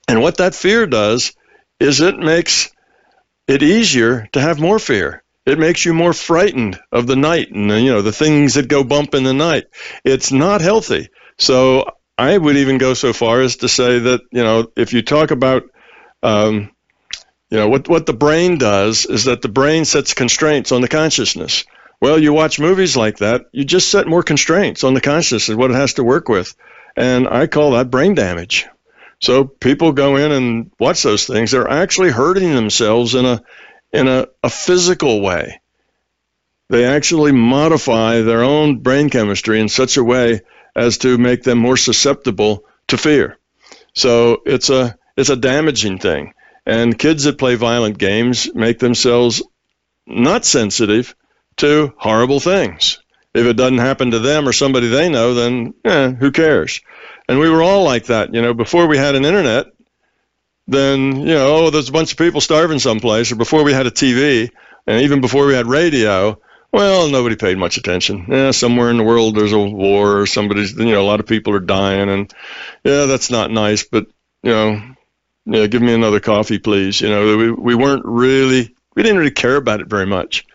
[0.08, 1.34] And what that fear does
[1.80, 2.72] is it makes
[3.48, 5.24] it easier to have more fear.
[5.46, 8.84] It makes you more frightened of the night and you know the things that go
[8.84, 9.66] bump in the night.
[10.04, 11.10] It's not healthy.
[11.40, 15.02] So I would even go so far as to say that you know if you
[15.02, 15.64] talk about
[16.22, 16.72] um,
[17.50, 20.88] you know what what the brain does is that the brain sets constraints on the
[20.88, 21.66] consciousness.
[22.02, 25.72] Well, you watch movies like that, you just set more constraints on the consciousness what
[25.72, 26.56] it has to work with,
[26.96, 28.68] and I call that brain damage.
[29.20, 31.52] So people go in and watch those things.
[31.52, 33.42] They're actually hurting themselves in a
[33.92, 35.62] in a, a physical way.
[36.70, 40.42] They actually modify their own brain chemistry in such a way
[40.76, 43.38] as to make them more susceptible to fear.
[43.94, 46.34] So it's a it's a damaging thing.
[46.66, 49.42] And kids that play violent games make themselves
[50.06, 51.16] not sensitive
[51.58, 53.00] to horrible things.
[53.34, 56.82] If it doesn't happen to them or somebody they know, then eh, who cares?
[57.30, 59.68] And we were all like that, you know, before we had an internet,
[60.68, 63.88] then, you know, oh, there's a bunch of people starving someplace, or before we had
[63.88, 64.52] a TV,
[64.88, 66.40] and even before we had radio,
[66.72, 68.26] Well, nobody paid much attention.
[68.30, 71.26] Yeah, somewhere in the world there's a war, or somebody's, you know, a lot of
[71.26, 72.34] people are dying, and
[72.84, 73.84] yeah, that's not nice.
[73.84, 74.08] But
[74.44, 74.96] you know,
[75.46, 77.02] yeah, give me another coffee, please.
[77.02, 80.46] You know, we we weren't really, we didn't really care about it very much.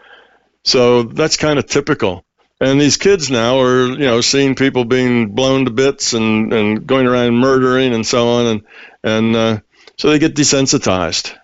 [0.64, 2.23] So that's kind of typical.
[2.60, 6.86] And these kids now are, you know, seeing people being blown to bits and, and
[6.86, 8.62] going around murdering and so on, and
[9.02, 9.58] and uh,
[9.98, 11.36] so they get desensitized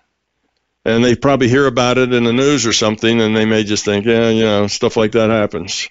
[0.85, 3.85] and they probably hear about it in the news or something, and they may just
[3.85, 5.89] think, yeah, you know, stuff like that happens.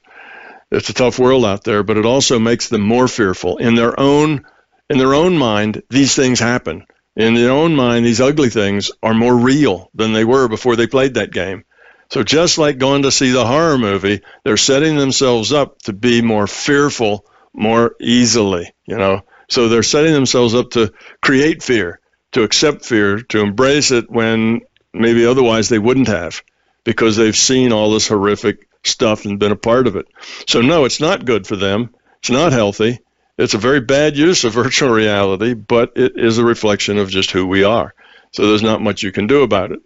[0.71, 3.99] It's a tough world out there, but it also makes them more fearful in their
[3.99, 4.45] own
[4.89, 5.83] in their own mind.
[5.89, 8.05] These things happen in their own mind.
[8.05, 11.63] These ugly things are more real than they were before they played that game.
[12.09, 16.21] So just like going to see the horror movie, they're setting themselves up to be
[16.21, 18.73] more fearful more easily.
[18.85, 21.99] You know, so they're setting themselves up to create fear
[22.31, 24.61] to accept fear, to embrace it when
[24.93, 26.41] maybe otherwise they wouldn't have
[26.83, 30.07] because they've seen all this horrific stuff and been a part of it.
[30.47, 31.93] So, no, it's not good for them.
[32.19, 32.99] It's not healthy.
[33.37, 37.31] It's a very bad use of virtual reality, but it is a reflection of just
[37.31, 37.93] who we are.
[38.31, 39.79] So, there's not much you can do about it.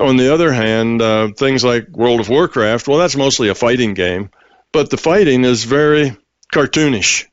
[0.00, 3.94] On the other hand, uh, things like World of Warcraft, well, that's mostly a fighting
[3.94, 4.30] game,
[4.72, 6.16] but the fighting is very
[6.52, 7.26] cartoonish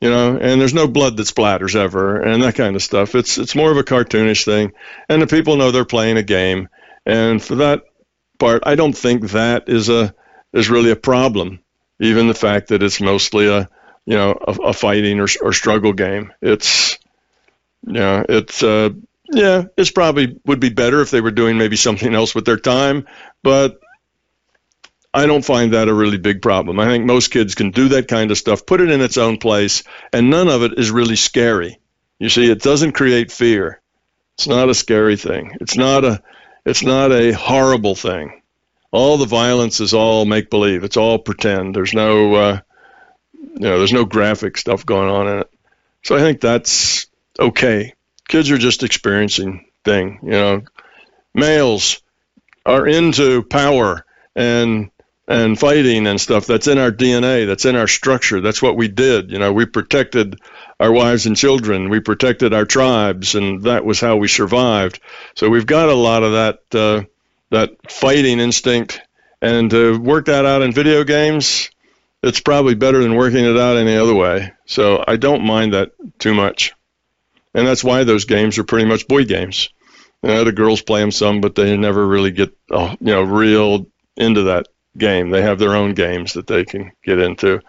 [0.00, 3.14] you know, and there's no blood that splatters ever and that kind of stuff.
[3.14, 4.72] It's it's more of a cartoonish thing,
[5.08, 6.68] and the people know they're playing a game,
[7.04, 7.84] and for that
[8.38, 10.14] part, I don't think that is a
[10.52, 11.60] is really a problem.
[11.98, 13.68] Even the fact that it's mostly a
[14.04, 16.98] you know a, a fighting or, or struggle game, it's
[17.86, 18.90] you know it's uh,
[19.32, 22.58] yeah it's probably would be better if they were doing maybe something else with their
[22.58, 23.06] time,
[23.42, 23.80] but
[25.16, 26.78] I don't find that a really big problem.
[26.78, 29.38] I think most kids can do that kind of stuff, put it in its own
[29.38, 31.80] place, and none of it is really scary.
[32.18, 33.80] You see, it doesn't create fear.
[34.34, 35.56] It's not a scary thing.
[35.60, 36.22] It's not a
[36.66, 38.42] it's not a horrible thing.
[38.90, 40.84] All the violence is all make believe.
[40.84, 41.74] It's all pretend.
[41.74, 42.60] There's no uh,
[43.32, 45.50] you know, there's no graphic stuff going on in it.
[46.04, 47.06] So I think that's
[47.40, 47.94] okay.
[48.28, 50.62] Kids are just experiencing thing, you know.
[51.34, 52.00] Males
[52.64, 54.90] are into power and
[55.28, 56.46] and fighting and stuff.
[56.46, 57.46] That's in our DNA.
[57.46, 58.40] That's in our structure.
[58.40, 59.30] That's what we did.
[59.30, 60.40] You know, we protected
[60.78, 61.88] our wives and children.
[61.88, 65.00] We protected our tribes, and that was how we survived.
[65.34, 67.04] So we've got a lot of that uh,
[67.50, 69.00] that fighting instinct,
[69.42, 71.70] and to work that out in video games,
[72.22, 74.52] it's probably better than working it out any other way.
[74.66, 76.72] So I don't mind that too much,
[77.56, 79.70] and that's why those games are pretty much boy games.
[80.22, 83.22] You know, the girls play them some, but they never really get, uh, you know,
[83.22, 85.30] real into that game.
[85.30, 87.62] They have their own games that they can get into.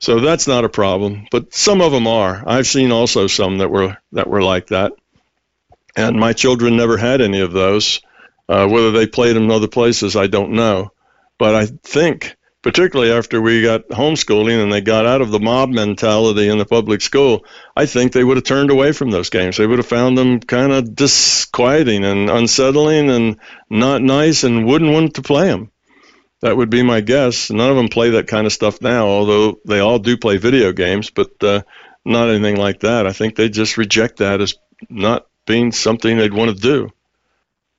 [0.00, 2.42] So that's not a problem, but some of them are.
[2.46, 4.92] I've seen also some that were that were like that.
[5.96, 8.00] And my children never had any of those.
[8.48, 10.90] Uh, whether they played them in other places, I don't know.
[11.38, 15.70] But I think, particularly after we got homeschooling and they got out of the mob
[15.70, 17.44] mentality in the public school,
[17.76, 19.56] I think they would have turned away from those games.
[19.56, 23.36] They would have found them kind of disquieting and unsettling and
[23.70, 25.70] not nice and wouldn't want to play them.
[26.40, 27.50] That would be my guess.
[27.50, 30.72] None of them play that kind of stuff now, although they all do play video
[30.72, 31.62] games, but uh,
[32.04, 33.06] not anything like that.
[33.06, 34.54] I think they just reject that as
[34.88, 36.90] not being something they'd want to do.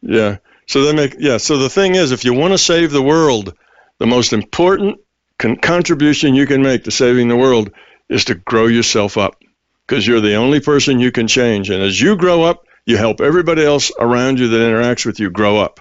[0.01, 0.37] Yeah.
[0.67, 1.37] So they make yeah.
[1.37, 3.55] So the thing is, if you want to save the world,
[3.99, 4.99] the most important
[5.37, 7.71] con- contribution you can make to saving the world
[8.09, 9.41] is to grow yourself up,
[9.85, 11.69] because you're the only person you can change.
[11.69, 15.29] And as you grow up, you help everybody else around you that interacts with you
[15.29, 15.79] grow up.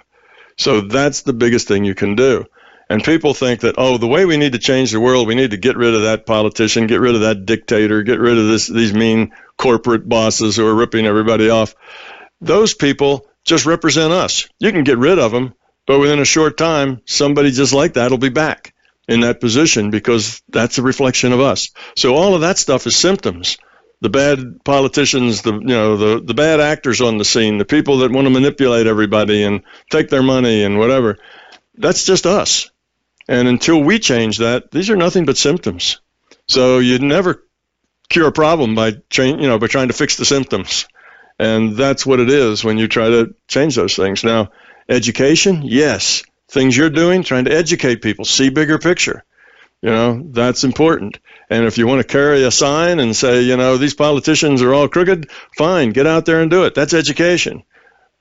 [0.58, 2.44] So that's the biggest thing you can do.
[2.90, 5.50] And people think that, oh, the way we need to change the world, we need
[5.50, 8.66] to get rid of that politician, get rid of that dictator, get rid of this,
[8.66, 11.74] these mean corporate bosses who are ripping everybody off.
[12.40, 14.48] Those people just represent us.
[14.58, 15.54] You can get rid of them,
[15.88, 18.74] but within a short time, somebody just like that will be back
[19.08, 21.70] in that position because that's a reflection of us.
[21.96, 23.56] So all of that stuff is symptoms.
[24.02, 27.98] The bad politicians, the you know the the bad actors on the scene, the people
[27.98, 31.16] that want to manipulate everybody and take their money and whatever.
[31.74, 32.70] That's just us.
[33.26, 36.00] And until we change that, these are nothing but symptoms.
[36.46, 37.44] So you'd never
[38.10, 40.86] cure a problem by train, you know, by trying to fix the symptoms.
[41.38, 44.22] And that's what it is when you try to change those things.
[44.22, 44.50] Now,
[44.88, 46.22] education, yes.
[46.48, 49.24] Things you're doing, trying to educate people, see bigger picture.
[49.82, 51.18] You know, that's important.
[51.50, 54.74] And if you want to carry a sign and say, you know, these politicians are
[54.74, 56.74] all crooked, fine, get out there and do it.
[56.74, 57.62] That's education.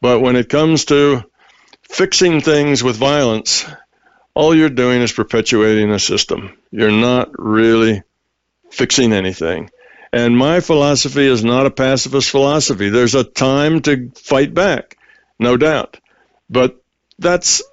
[0.02, 1.24] But when it comes to
[1.90, 3.66] fixing things with violence,
[4.36, 6.56] all you're doing is perpetuating a system.
[6.70, 8.04] You're not really
[8.70, 9.72] fixing anything.
[10.14, 12.90] And my philosophy is not a pacifist philosophy.
[12.90, 14.96] There's a time to fight back,
[15.40, 16.00] no doubt.
[16.50, 16.82] But
[17.20, 17.64] that's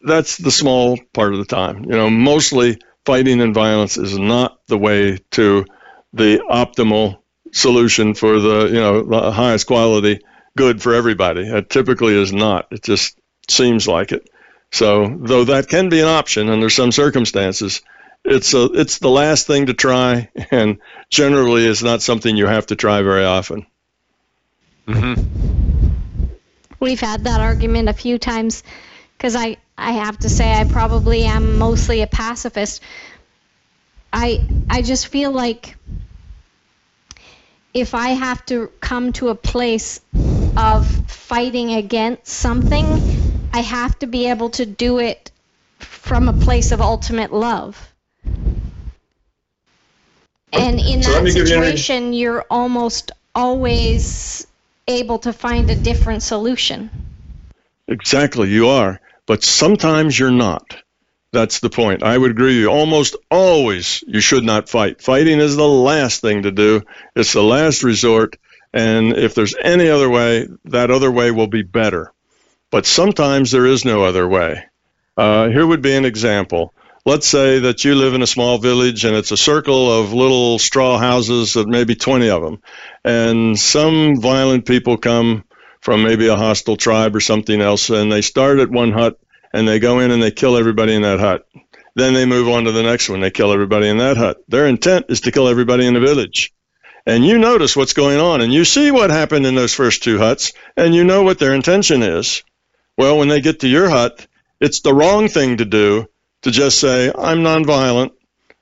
[0.00, 1.84] that's the small part of the time.
[1.84, 5.64] You know, mostly fighting and violence is not the way to
[6.12, 7.18] the optimal
[7.52, 10.20] solution for the you know the highest quality
[10.56, 11.42] good for everybody.
[11.42, 12.68] It typically is not.
[12.70, 13.18] It just
[13.48, 14.28] seems like it.
[14.72, 17.82] So though that can be an option under some circumstances,
[18.24, 20.78] it's a it's the last thing to try, and
[21.10, 23.66] generally is not something you have to try very often.
[24.86, 25.83] Mm-hmm.
[26.84, 28.62] We've had that argument a few times
[29.16, 32.82] because I I have to say I probably am mostly a pacifist.
[34.12, 35.76] I I just feel like
[37.72, 40.02] if I have to come to a place
[40.58, 42.84] of fighting against something,
[43.50, 45.30] I have to be able to do it
[45.78, 47.80] from a place of ultimate love.
[50.52, 54.46] And in so that situation, you you're almost always
[54.86, 56.90] able to find a different solution.
[57.88, 59.00] Exactly, you are.
[59.26, 60.76] But sometimes you're not.
[61.32, 62.02] That's the point.
[62.02, 62.68] I would agree with you.
[62.68, 65.02] Almost always you should not fight.
[65.02, 66.82] Fighting is the last thing to do.
[67.16, 68.36] It's the last resort.
[68.72, 72.12] And if there's any other way, that other way will be better.
[72.70, 74.64] But sometimes there is no other way.
[75.16, 76.74] Uh, here would be an example.
[77.06, 80.58] Let's say that you live in a small village and it's a circle of little
[80.58, 82.62] straw houses, of maybe 20 of them.
[83.04, 85.44] And some violent people come
[85.82, 89.18] from maybe a hostile tribe or something else, and they start at one hut
[89.52, 91.46] and they go in and they kill everybody in that hut.
[91.94, 93.20] Then they move on to the next one.
[93.20, 94.38] They kill everybody in that hut.
[94.48, 96.54] Their intent is to kill everybody in the village.
[97.04, 100.16] And you notice what's going on and you see what happened in those first two
[100.16, 102.42] huts and you know what their intention is.
[102.96, 104.26] Well, when they get to your hut,
[104.58, 106.08] it's the wrong thing to do
[106.44, 108.12] to just say, I'm nonviolent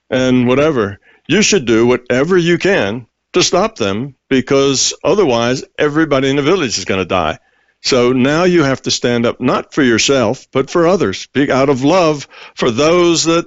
[0.09, 0.99] and whatever.
[1.29, 6.79] You should do whatever you can to stop them because otherwise everybody in the village
[6.79, 7.39] is going to die.
[7.83, 11.83] So now you have to stand up not for yourself, but for others, out of
[11.83, 13.47] love for those that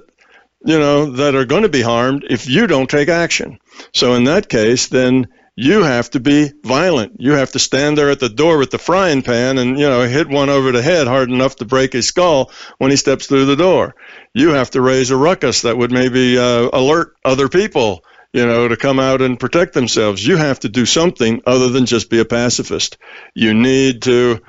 [0.64, 3.58] you know that are going to be harmed if you don't take action.
[3.94, 7.16] So in that case, then you have to be violent.
[7.18, 10.02] You have to stand there at the door with the frying pan and you know
[10.02, 13.46] hit one over the head hard enough to break his skull when he steps through
[13.46, 13.94] the door.
[14.34, 18.68] You have to raise a ruckus that would maybe uh, alert other people you know,
[18.68, 20.26] to come out and protect themselves.
[20.26, 22.98] You have to do something other than just be a pacifist.
[23.34, 24.42] You need to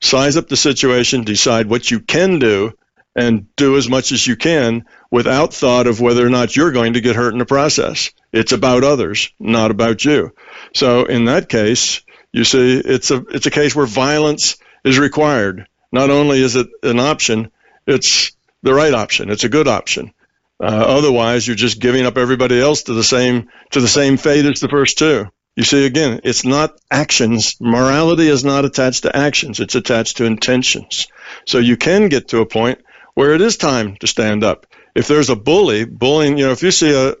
[0.00, 2.72] size up the situation, decide what you can do,
[3.14, 6.94] and do as much as you can without thought of whether or not you're going
[6.94, 8.10] to get hurt in the process.
[8.32, 10.32] It's about others, not about you.
[10.74, 12.02] So in that case,
[12.32, 15.66] you see, it's a it's a case where violence is required.
[15.92, 17.50] Not only is it an option,
[17.86, 19.30] it's the right option.
[19.30, 20.12] It's a good option.
[20.60, 24.44] Uh, otherwise, you're just giving up everybody else to the same to the same fate
[24.46, 25.26] as the first two.
[25.56, 27.56] You see, again, it's not actions.
[27.60, 31.06] Morality is not attached to actions; it's attached to intentions.
[31.46, 32.80] So you can get to a point
[33.14, 34.66] where it is time to stand up.
[34.96, 37.14] If there's a bully bullying, you know, if you see a,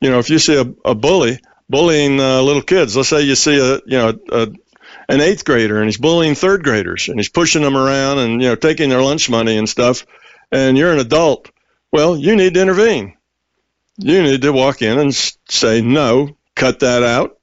[0.00, 1.38] you know, if you see a, a bully
[1.68, 4.52] bullying uh, little kids, let's say you see a, you know, a,
[5.08, 8.48] an eighth grader and he's bullying third graders and he's pushing them around and you
[8.48, 10.06] know taking their lunch money and stuff,
[10.50, 11.50] and you're an adult
[11.94, 13.16] well, you need to intervene.
[13.98, 17.38] You need to walk in and say, no, cut that out.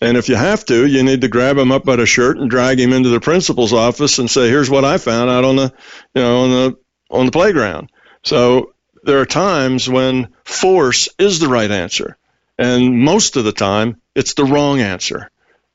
[0.00, 2.48] And if you have to, you need to grab him up by the shirt and
[2.48, 5.72] drag him into the principal's office and say, here's what I found out on the,
[6.14, 6.78] you know, on the,
[7.10, 7.90] on the playground.
[8.22, 12.16] So there are times when force is the right answer.
[12.58, 15.30] And most of the time, it's the wrong answer.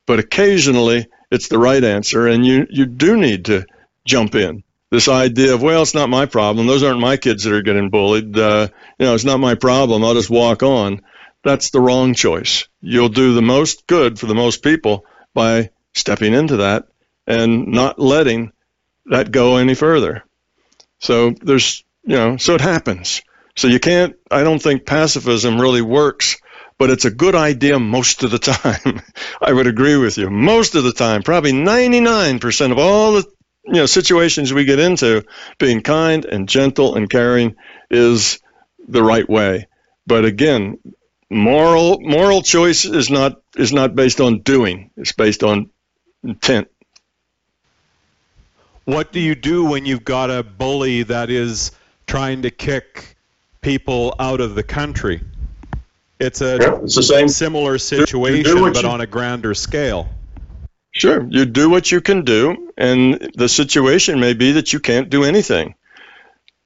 [0.05, 3.65] But occasionally, it's the right answer, and you, you do need to
[4.05, 4.63] jump in.
[4.93, 6.67] This idea of well it's not my problem.
[6.67, 8.37] Those aren't my kids that are getting bullied.
[8.37, 8.67] Uh,
[8.99, 10.03] you know it's not my problem.
[10.03, 11.01] I'll just walk on.
[11.43, 12.67] That's the wrong choice.
[12.79, 16.89] You'll do the most good for the most people by stepping into that
[17.25, 18.51] and not letting
[19.07, 20.23] that go any further.
[20.99, 23.23] So there's you know so it happens.
[23.55, 26.37] So you can't i don't think pacifism really works
[26.77, 29.01] but it's a good idea most of the time.
[29.41, 30.29] I would agree with you.
[30.29, 33.25] Most of the time, probably 99% of all the
[33.65, 35.23] you know situations we get into,
[35.57, 37.55] being kind and gentle and caring
[37.89, 38.39] is
[38.87, 39.67] the right way.
[40.05, 40.79] But again,
[41.29, 44.91] moral moral choice is not is not based on doing.
[44.97, 45.69] It's based on
[46.23, 46.67] intent.
[48.85, 51.71] What do you do when you've got a bully that is
[52.05, 53.15] trying to kick
[53.61, 55.21] people out of the country?
[56.23, 60.07] It's a yeah, it's the same similar situation, but you, on a grander scale.
[60.91, 65.09] Sure, you do what you can do, and the situation may be that you can't
[65.09, 65.75] do anything.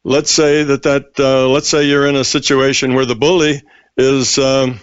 [0.03, 3.63] Let's say that that uh, let's say you're in a situation where the bully
[3.97, 4.79] is, um,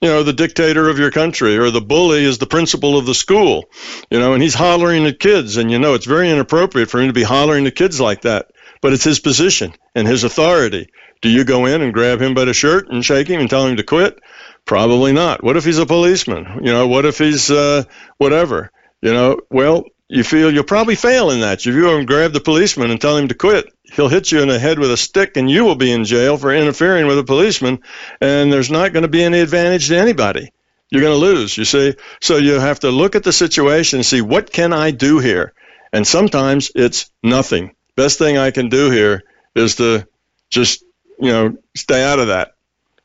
[0.00, 3.14] you know, the dictator of your country, or the bully is the principal of the
[3.14, 3.64] school,
[4.08, 7.08] you know, and he's hollering at kids, and you know it's very inappropriate for him
[7.08, 8.52] to be hollering at kids like that.
[8.82, 10.88] but it's his position and his authority.
[11.22, 13.66] Do you go in and grab him by the shirt and shake him and tell
[13.66, 14.18] him to quit?
[14.64, 15.42] Probably not.
[15.42, 16.60] What if he's a policeman?
[16.62, 17.84] You know, what if he's uh,
[18.18, 18.70] whatever?
[19.00, 21.66] You know, well, you feel you'll probably fail in that.
[21.66, 24.42] If you go and grab the policeman and tell him to quit, he'll hit you
[24.42, 27.18] in the head with a stick and you will be in jail for interfering with
[27.18, 27.80] a policeman,
[28.20, 30.52] and there's not going to be any advantage to anybody.
[30.90, 31.94] You're going to lose, you see.
[32.20, 35.54] So you have to look at the situation and see what can I do here?
[35.92, 37.74] And sometimes it's nothing.
[37.96, 39.22] Best thing I can do here
[39.54, 40.06] is to
[40.50, 40.84] just,
[41.18, 42.54] you know, stay out of that.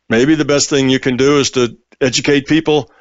[0.10, 2.92] Maybe the best thing you can do is to educate people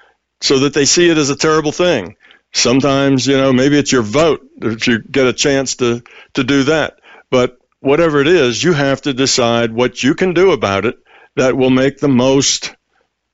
[0.40, 2.16] so that they see it as a terrible thing.
[2.52, 6.02] Sometimes, you know, maybe it's your vote if you get a chance to,
[6.34, 6.98] to do that.
[7.30, 10.98] But whatever it is, you have to decide what you can do about it
[11.36, 12.74] that will make the most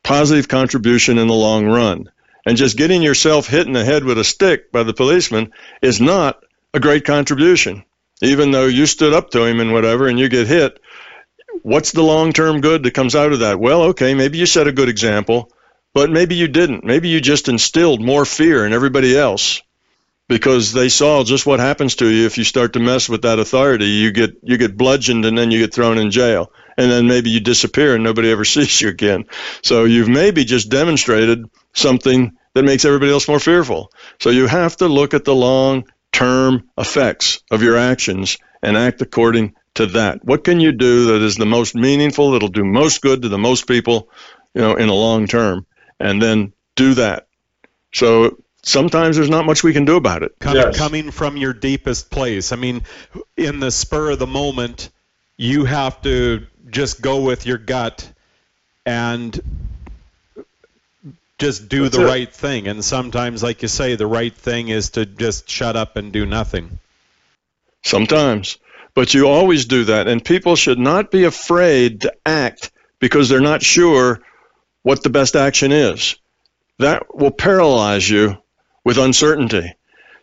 [0.03, 2.11] positive contribution in the long run.
[2.45, 6.01] And just getting yourself hit in the head with a stick by the policeman is
[6.01, 6.43] not
[6.75, 7.85] a great contribution.
[8.21, 10.81] Even though you stood up to him and whatever and you get hit,
[11.63, 13.61] what's the long term good that comes out of that?
[13.61, 15.53] Well, okay, maybe you set a good example,
[15.95, 16.85] but maybe you didn't.
[16.85, 19.63] Maybe you just instilled more fear in everybody else
[20.29, 23.39] because they saw just what happens to you if you start to mess with that
[23.39, 23.87] authority.
[23.87, 27.31] You get you get bludgeoned and then you get thrown in jail, and then maybe
[27.31, 29.27] you disappear and nobody ever sees you again.
[29.63, 31.45] So you've maybe just demonstrated
[31.75, 33.91] something that makes everybody else more fearful.
[34.21, 39.03] So you have to look at the long term effects of your actions and act
[39.03, 40.25] according to that.
[40.25, 43.39] What can you do that is the most meaningful, that'll do most good to the
[43.39, 44.09] most people,
[44.55, 45.67] you know, in the long term,
[45.99, 47.27] and then do that.
[47.93, 50.39] So sometimes there's not much we can do about it.
[50.39, 50.77] Coming, yes.
[50.77, 52.53] coming from your deepest place.
[52.53, 52.83] I mean,
[53.37, 54.91] in the spur of the moment,
[55.37, 58.11] you have to just go with your gut
[58.85, 59.39] and
[61.39, 62.07] just do That's the it.
[62.07, 62.69] right thing.
[62.69, 66.25] And sometimes, like you say, the right thing is to just shut up and do
[66.25, 66.79] nothing.
[67.83, 68.59] Sometimes.
[68.95, 70.09] But you always do that.
[70.09, 72.71] And people should not be afraid to act
[73.01, 74.21] because they're not sure
[74.83, 76.17] what the best action is.
[76.79, 78.39] That will paralyze you
[78.85, 79.75] with uncertainty.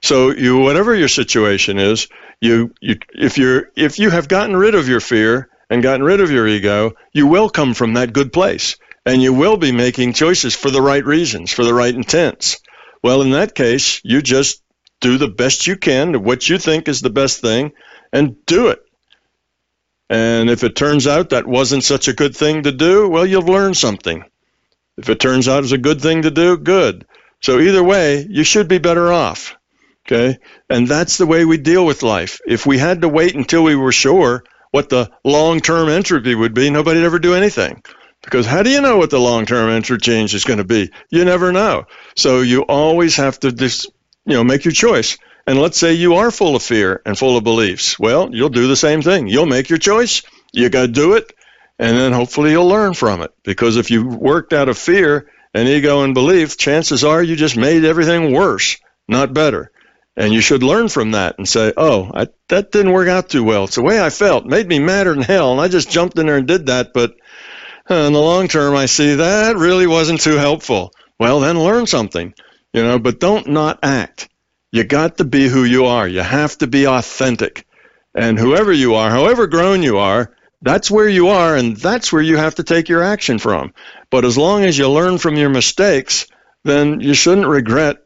[0.02, 2.08] So you whatever your situation is,
[2.42, 6.22] you, you if you're if you have gotten rid of your fear and gotten rid
[6.22, 10.14] of your ego, you will come from that good place and you will be making
[10.14, 12.60] choices for the right reasons, for the right intents.
[13.04, 14.62] Well, in that case, you just
[15.02, 17.72] do the best you can, what you think is the best thing,
[18.12, 18.84] and do it.
[20.10, 23.48] And if it turns out that wasn't such a good thing to do, well, you've
[23.48, 24.24] learned something.
[24.98, 27.06] If it turns out it's a good thing to do, good.
[27.42, 29.56] So either way, you should be better off.
[30.06, 30.40] Okay?
[30.70, 32.42] And that's the way we deal with life.
[32.46, 36.54] If we had to wait until we were sure what the long term entropy would
[36.54, 37.84] be, nobody'd ever do anything.
[38.24, 40.92] Because how do you know what the long term interchange is going to be?
[41.10, 41.86] You never know.
[42.16, 43.86] So you always have to just,
[44.26, 45.18] you know, make your choice.
[45.48, 47.98] And let's say you are full of fear and full of beliefs.
[47.98, 49.28] Well, you'll do the same thing.
[49.28, 50.22] You'll make your choice.
[50.54, 51.34] You got to do it.
[51.80, 53.32] And then hopefully you'll learn from it.
[53.44, 57.58] Because if you worked out of fear and ego and belief, chances are you just
[57.58, 58.78] made everything worse,
[59.08, 59.72] not better.
[60.16, 63.44] And you should learn from that and say, oh, I, that didn't work out too
[63.44, 63.64] well.
[63.64, 64.46] It's the way I felt.
[64.46, 65.54] It made me madder than hell.
[65.54, 66.92] And I just jumped in there and did that.
[66.94, 67.16] But
[67.90, 70.92] in the long term, I see that really wasn't too helpful.
[71.20, 72.34] Well, then learn something,
[72.74, 74.30] you know, but don't not act.
[74.72, 76.08] You got to be who you are.
[76.08, 77.66] You have to be authentic.
[78.14, 82.22] And whoever you are, however grown you are, that's where you are, and that's where
[82.22, 83.74] you have to take your action from.
[84.10, 86.28] But as long as you learn from your mistakes,
[86.64, 87.98] then you shouldn't regret,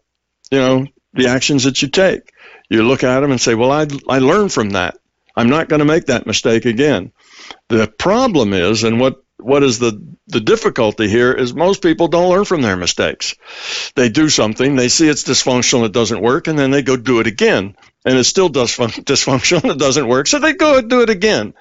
[0.51, 2.31] you know, the actions that you take.
[2.69, 4.97] You look at them and say, well, I, I learned from that.
[5.35, 7.11] I'm not going to make that mistake again.
[7.69, 12.29] The problem is, and what, what is the, the difficulty here, is most people don't
[12.29, 13.35] learn from their mistakes.
[13.95, 17.19] They do something, they see it's dysfunctional, it doesn't work, and then they go do
[17.19, 17.75] it again.
[18.05, 21.09] And it still does fun- dysfunctional, it doesn't work, so they go and do it
[21.09, 21.53] again.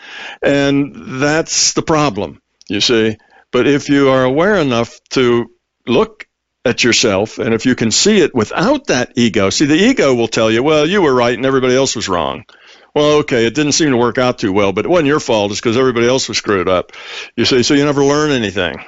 [0.43, 3.17] And that's the problem, you see.
[3.51, 5.51] But if you are aware enough to
[5.87, 6.27] look
[6.65, 10.29] at yourself, and if you can see it without that ego, see, the ego will
[10.29, 12.45] tell you, well, you were right and everybody else was wrong.
[12.95, 15.51] Well, okay, it didn't seem to work out too well, but it wasn't your fault.
[15.51, 16.93] It's because everybody else was screwed up.
[17.37, 18.85] You see, so you never learn anything.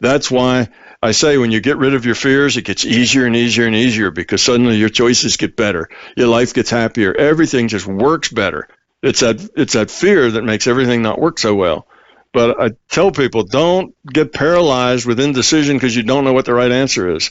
[0.00, 0.68] That's why
[1.02, 3.76] I say when you get rid of your fears, it gets easier and easier and
[3.76, 5.88] easier because suddenly your choices get better.
[6.16, 7.14] Your life gets happier.
[7.14, 8.68] Everything just works better.
[9.02, 11.86] It's that it's that fear that makes everything not work so well.
[12.32, 16.54] But I tell people don't get paralyzed with indecision because you don't know what the
[16.54, 17.30] right answer is.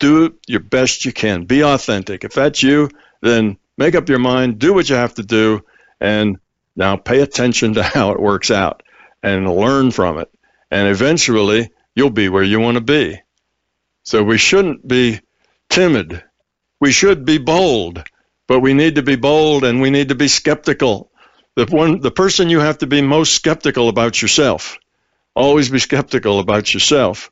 [0.00, 1.44] Do your best you can.
[1.44, 2.24] Be authentic.
[2.24, 2.90] If that's you,
[3.22, 5.62] then make up your mind, do what you have to do,
[6.00, 6.38] and
[6.76, 8.82] now pay attention to how it works out
[9.22, 10.30] and learn from it.
[10.70, 13.20] And eventually, you'll be where you want to be.
[14.04, 15.20] So we shouldn't be
[15.68, 16.22] timid.
[16.80, 18.02] We should be bold,
[18.48, 21.10] but we need to be bold and we need to be skeptical
[21.56, 24.78] the one the person you have to be most skeptical about yourself.
[25.34, 27.30] Always be skeptical about yourself.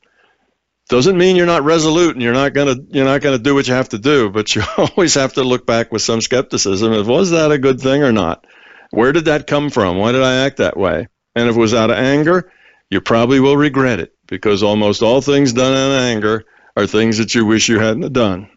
[0.89, 3.75] Doesn't mean you're not resolute and you're not gonna you're not gonna do what you
[3.75, 6.93] have to do, but you always have to look back with some skepticism.
[6.93, 8.47] If was that a good thing or not?
[8.91, 9.97] Where did that come from?
[9.97, 11.09] Why did I act that way?
[11.35, 12.53] And if it was out of anger,
[12.91, 16.45] you probably will regret it because almost all things done out of anger
[16.77, 18.51] are things that you wish you hadn't done.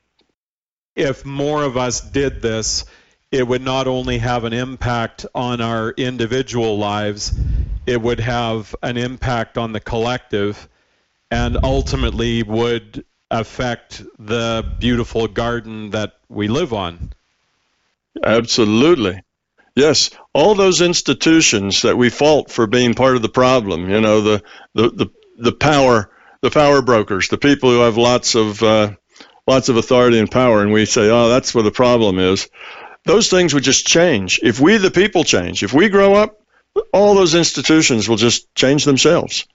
[0.95, 2.85] If more of us did this,
[3.31, 7.33] it would not only have an impact on our individual lives,
[7.85, 10.67] it would have an impact on the collective
[11.35, 17.11] and ultimately would affect the beautiful garden that we live on.
[18.23, 19.21] Absolutely.
[19.75, 24.21] Yes, all those institutions that we fault for being part of the problem, you know,
[24.21, 25.07] the the the,
[25.37, 26.09] the power
[26.39, 28.91] the power brokers, the people who have lots of uh,
[29.45, 32.47] lots of authority and power, and we say, oh, that's where the problem is.
[33.03, 35.63] Those things would just change if we, the people, change.
[35.63, 36.39] If we grow up,
[36.93, 39.45] all those institutions will just change themselves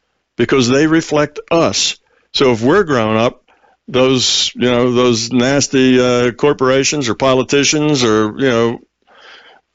[0.41, 1.99] because they reflect us.
[2.33, 3.45] So if we're grown up,
[3.87, 8.79] those you know those nasty uh, corporations or politicians or you know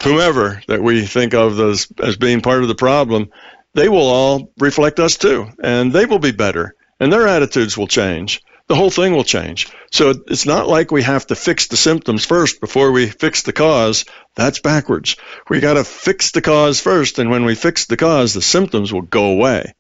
[0.02, 3.30] whomever that we think of as, as being part of the problem,
[3.76, 7.88] they will all reflect us too, and they will be better, and their attitudes will
[7.88, 8.42] change.
[8.66, 9.68] The whole thing will change.
[9.92, 13.54] So it's not like we have to fix the symptoms first before we fix the
[13.54, 14.06] cause.
[14.34, 15.16] That's backwards.
[15.48, 18.92] We got to fix the cause first, and when we fix the cause, the symptoms
[18.92, 19.76] will go away.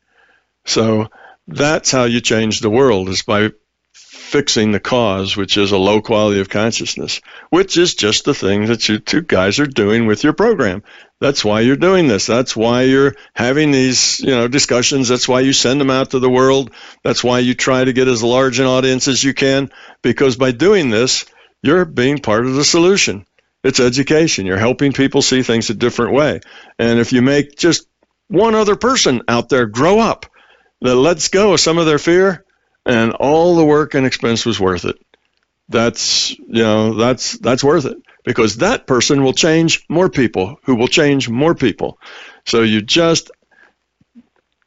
[0.65, 1.09] So
[1.47, 3.51] that's how you change the world is by
[3.93, 8.65] fixing the cause, which is a low quality of consciousness, which is just the thing
[8.65, 10.83] that you two guys are doing with your program.
[11.21, 12.25] That's why you're doing this.
[12.25, 15.07] That's why you're having these, you know, discussions.
[15.07, 16.71] That's why you send them out to the world.
[17.03, 20.51] That's why you try to get as large an audience as you can, because by
[20.51, 21.25] doing this,
[21.61, 23.25] you're being part of the solution.
[23.63, 24.45] It's education.
[24.45, 26.41] You're helping people see things a different way.
[26.77, 27.87] And if you make just
[28.27, 30.25] one other person out there grow up
[30.81, 32.45] that lets go of some of their fear,
[32.85, 34.97] and all the work and expense was worth it.
[35.67, 40.75] That's you know that's that's worth it because that person will change more people who
[40.75, 41.99] will change more people.
[42.45, 43.31] So you just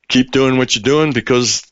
[0.08, 1.62] keep doing what you're doing because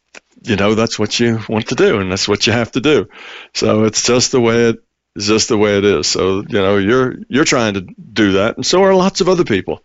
[0.43, 3.09] you know that's what you want to do and that's what you have to do.
[3.55, 4.77] So it's just the way it
[5.17, 6.07] is just the way it is.
[6.07, 9.45] So you know you're you're trying to do that and so are lots of other
[9.45, 9.83] people.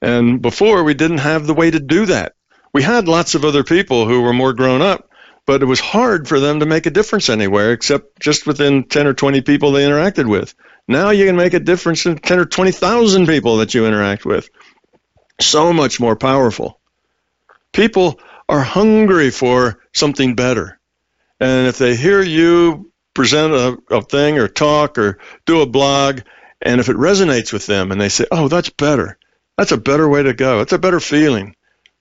[0.00, 2.34] And before we didn't have the way to do that.
[2.72, 5.08] We had lots of other people who were more grown up
[5.48, 9.06] but it was hard for them to make a difference anywhere except just within 10
[9.06, 10.54] or 20 people they interacted with.
[10.86, 14.50] Now you can make a difference in 10 or 20,000 people that you interact with.
[15.40, 16.78] So much more powerful.
[17.72, 20.78] People are hungry for something better.
[21.40, 26.20] And if they hear you present a, a thing or talk or do a blog,
[26.60, 29.18] and if it resonates with them and they say, oh, that's better,
[29.56, 31.56] that's a better way to go, that's a better feeling.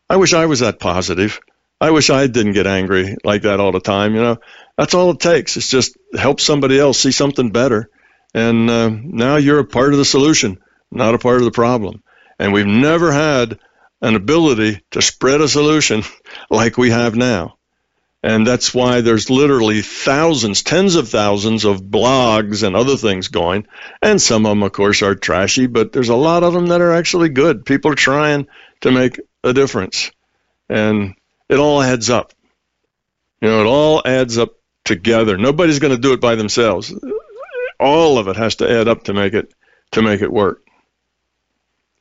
[0.10, 1.40] I wish I was that positive.
[1.80, 4.16] I wish I didn't get angry like that all the time.
[4.16, 4.38] You know,
[4.78, 5.58] that's all it takes.
[5.58, 7.90] It's just help somebody else see something better,
[8.34, 10.60] and uh, now you're a part of the solution,
[10.92, 12.04] not a part of the problem.
[12.40, 13.60] And we've never had
[14.02, 16.04] an ability to spread a solution
[16.50, 17.58] like we have now.
[18.24, 23.68] And that's why there's literally thousands, tens of thousands of blogs and other things going.
[24.02, 26.82] And some of them, of course, are trashy, but there's a lot of them that
[26.82, 27.64] are actually good.
[27.64, 28.48] People are trying
[28.82, 30.12] to make a difference.
[30.70, 31.16] And
[31.50, 32.34] it all adds up.
[33.42, 35.38] You know, it all adds up together.
[35.38, 36.94] Nobody's going to do it by themselves.
[37.80, 39.54] All of it has to add up to make it
[39.92, 40.62] to make it work.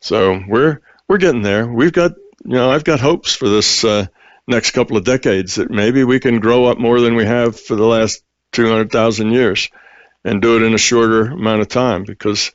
[0.01, 1.67] So we're we're getting there.
[1.67, 2.13] We've got
[2.45, 4.07] you know I've got hopes for this uh,
[4.47, 7.77] next couple of decades that maybe we can grow up more than we have for
[7.77, 8.23] the last
[8.53, 9.69] 200,000 years
[10.25, 12.53] and do it in a shorter amount of time because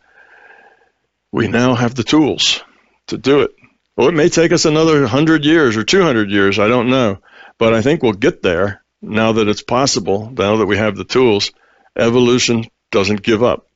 [1.32, 2.64] we now have the tools
[3.08, 3.52] to do it.
[3.96, 6.60] Well, it may take us another 100 years or 200 years.
[6.60, 7.20] I don't know.
[7.58, 11.04] But I think we'll get there now that it's possible, now that we have the
[11.04, 11.52] tools.
[11.98, 13.68] Evolution doesn't give up.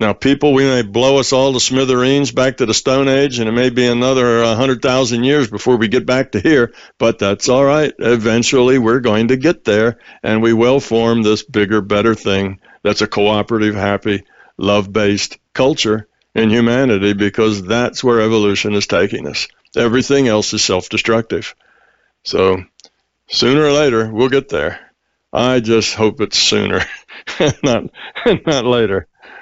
[0.00, 3.48] Now, people, we may blow us all to smithereens back to the Stone Age, and
[3.48, 7.64] it may be another 100,000 years before we get back to here, but that's all
[7.64, 7.92] right.
[7.98, 13.02] Eventually, we're going to get there, and we will form this bigger, better thing that's
[13.02, 14.22] a cooperative, happy,
[14.56, 16.08] love based culture
[16.38, 19.48] in humanity because that's where evolution is taking us.
[19.76, 21.54] Everything else is self destructive.
[22.24, 22.62] So
[23.28, 24.80] sooner or later, we'll get there.
[25.32, 26.80] I just hope it's sooner,
[27.62, 27.90] not,
[28.46, 29.08] not later.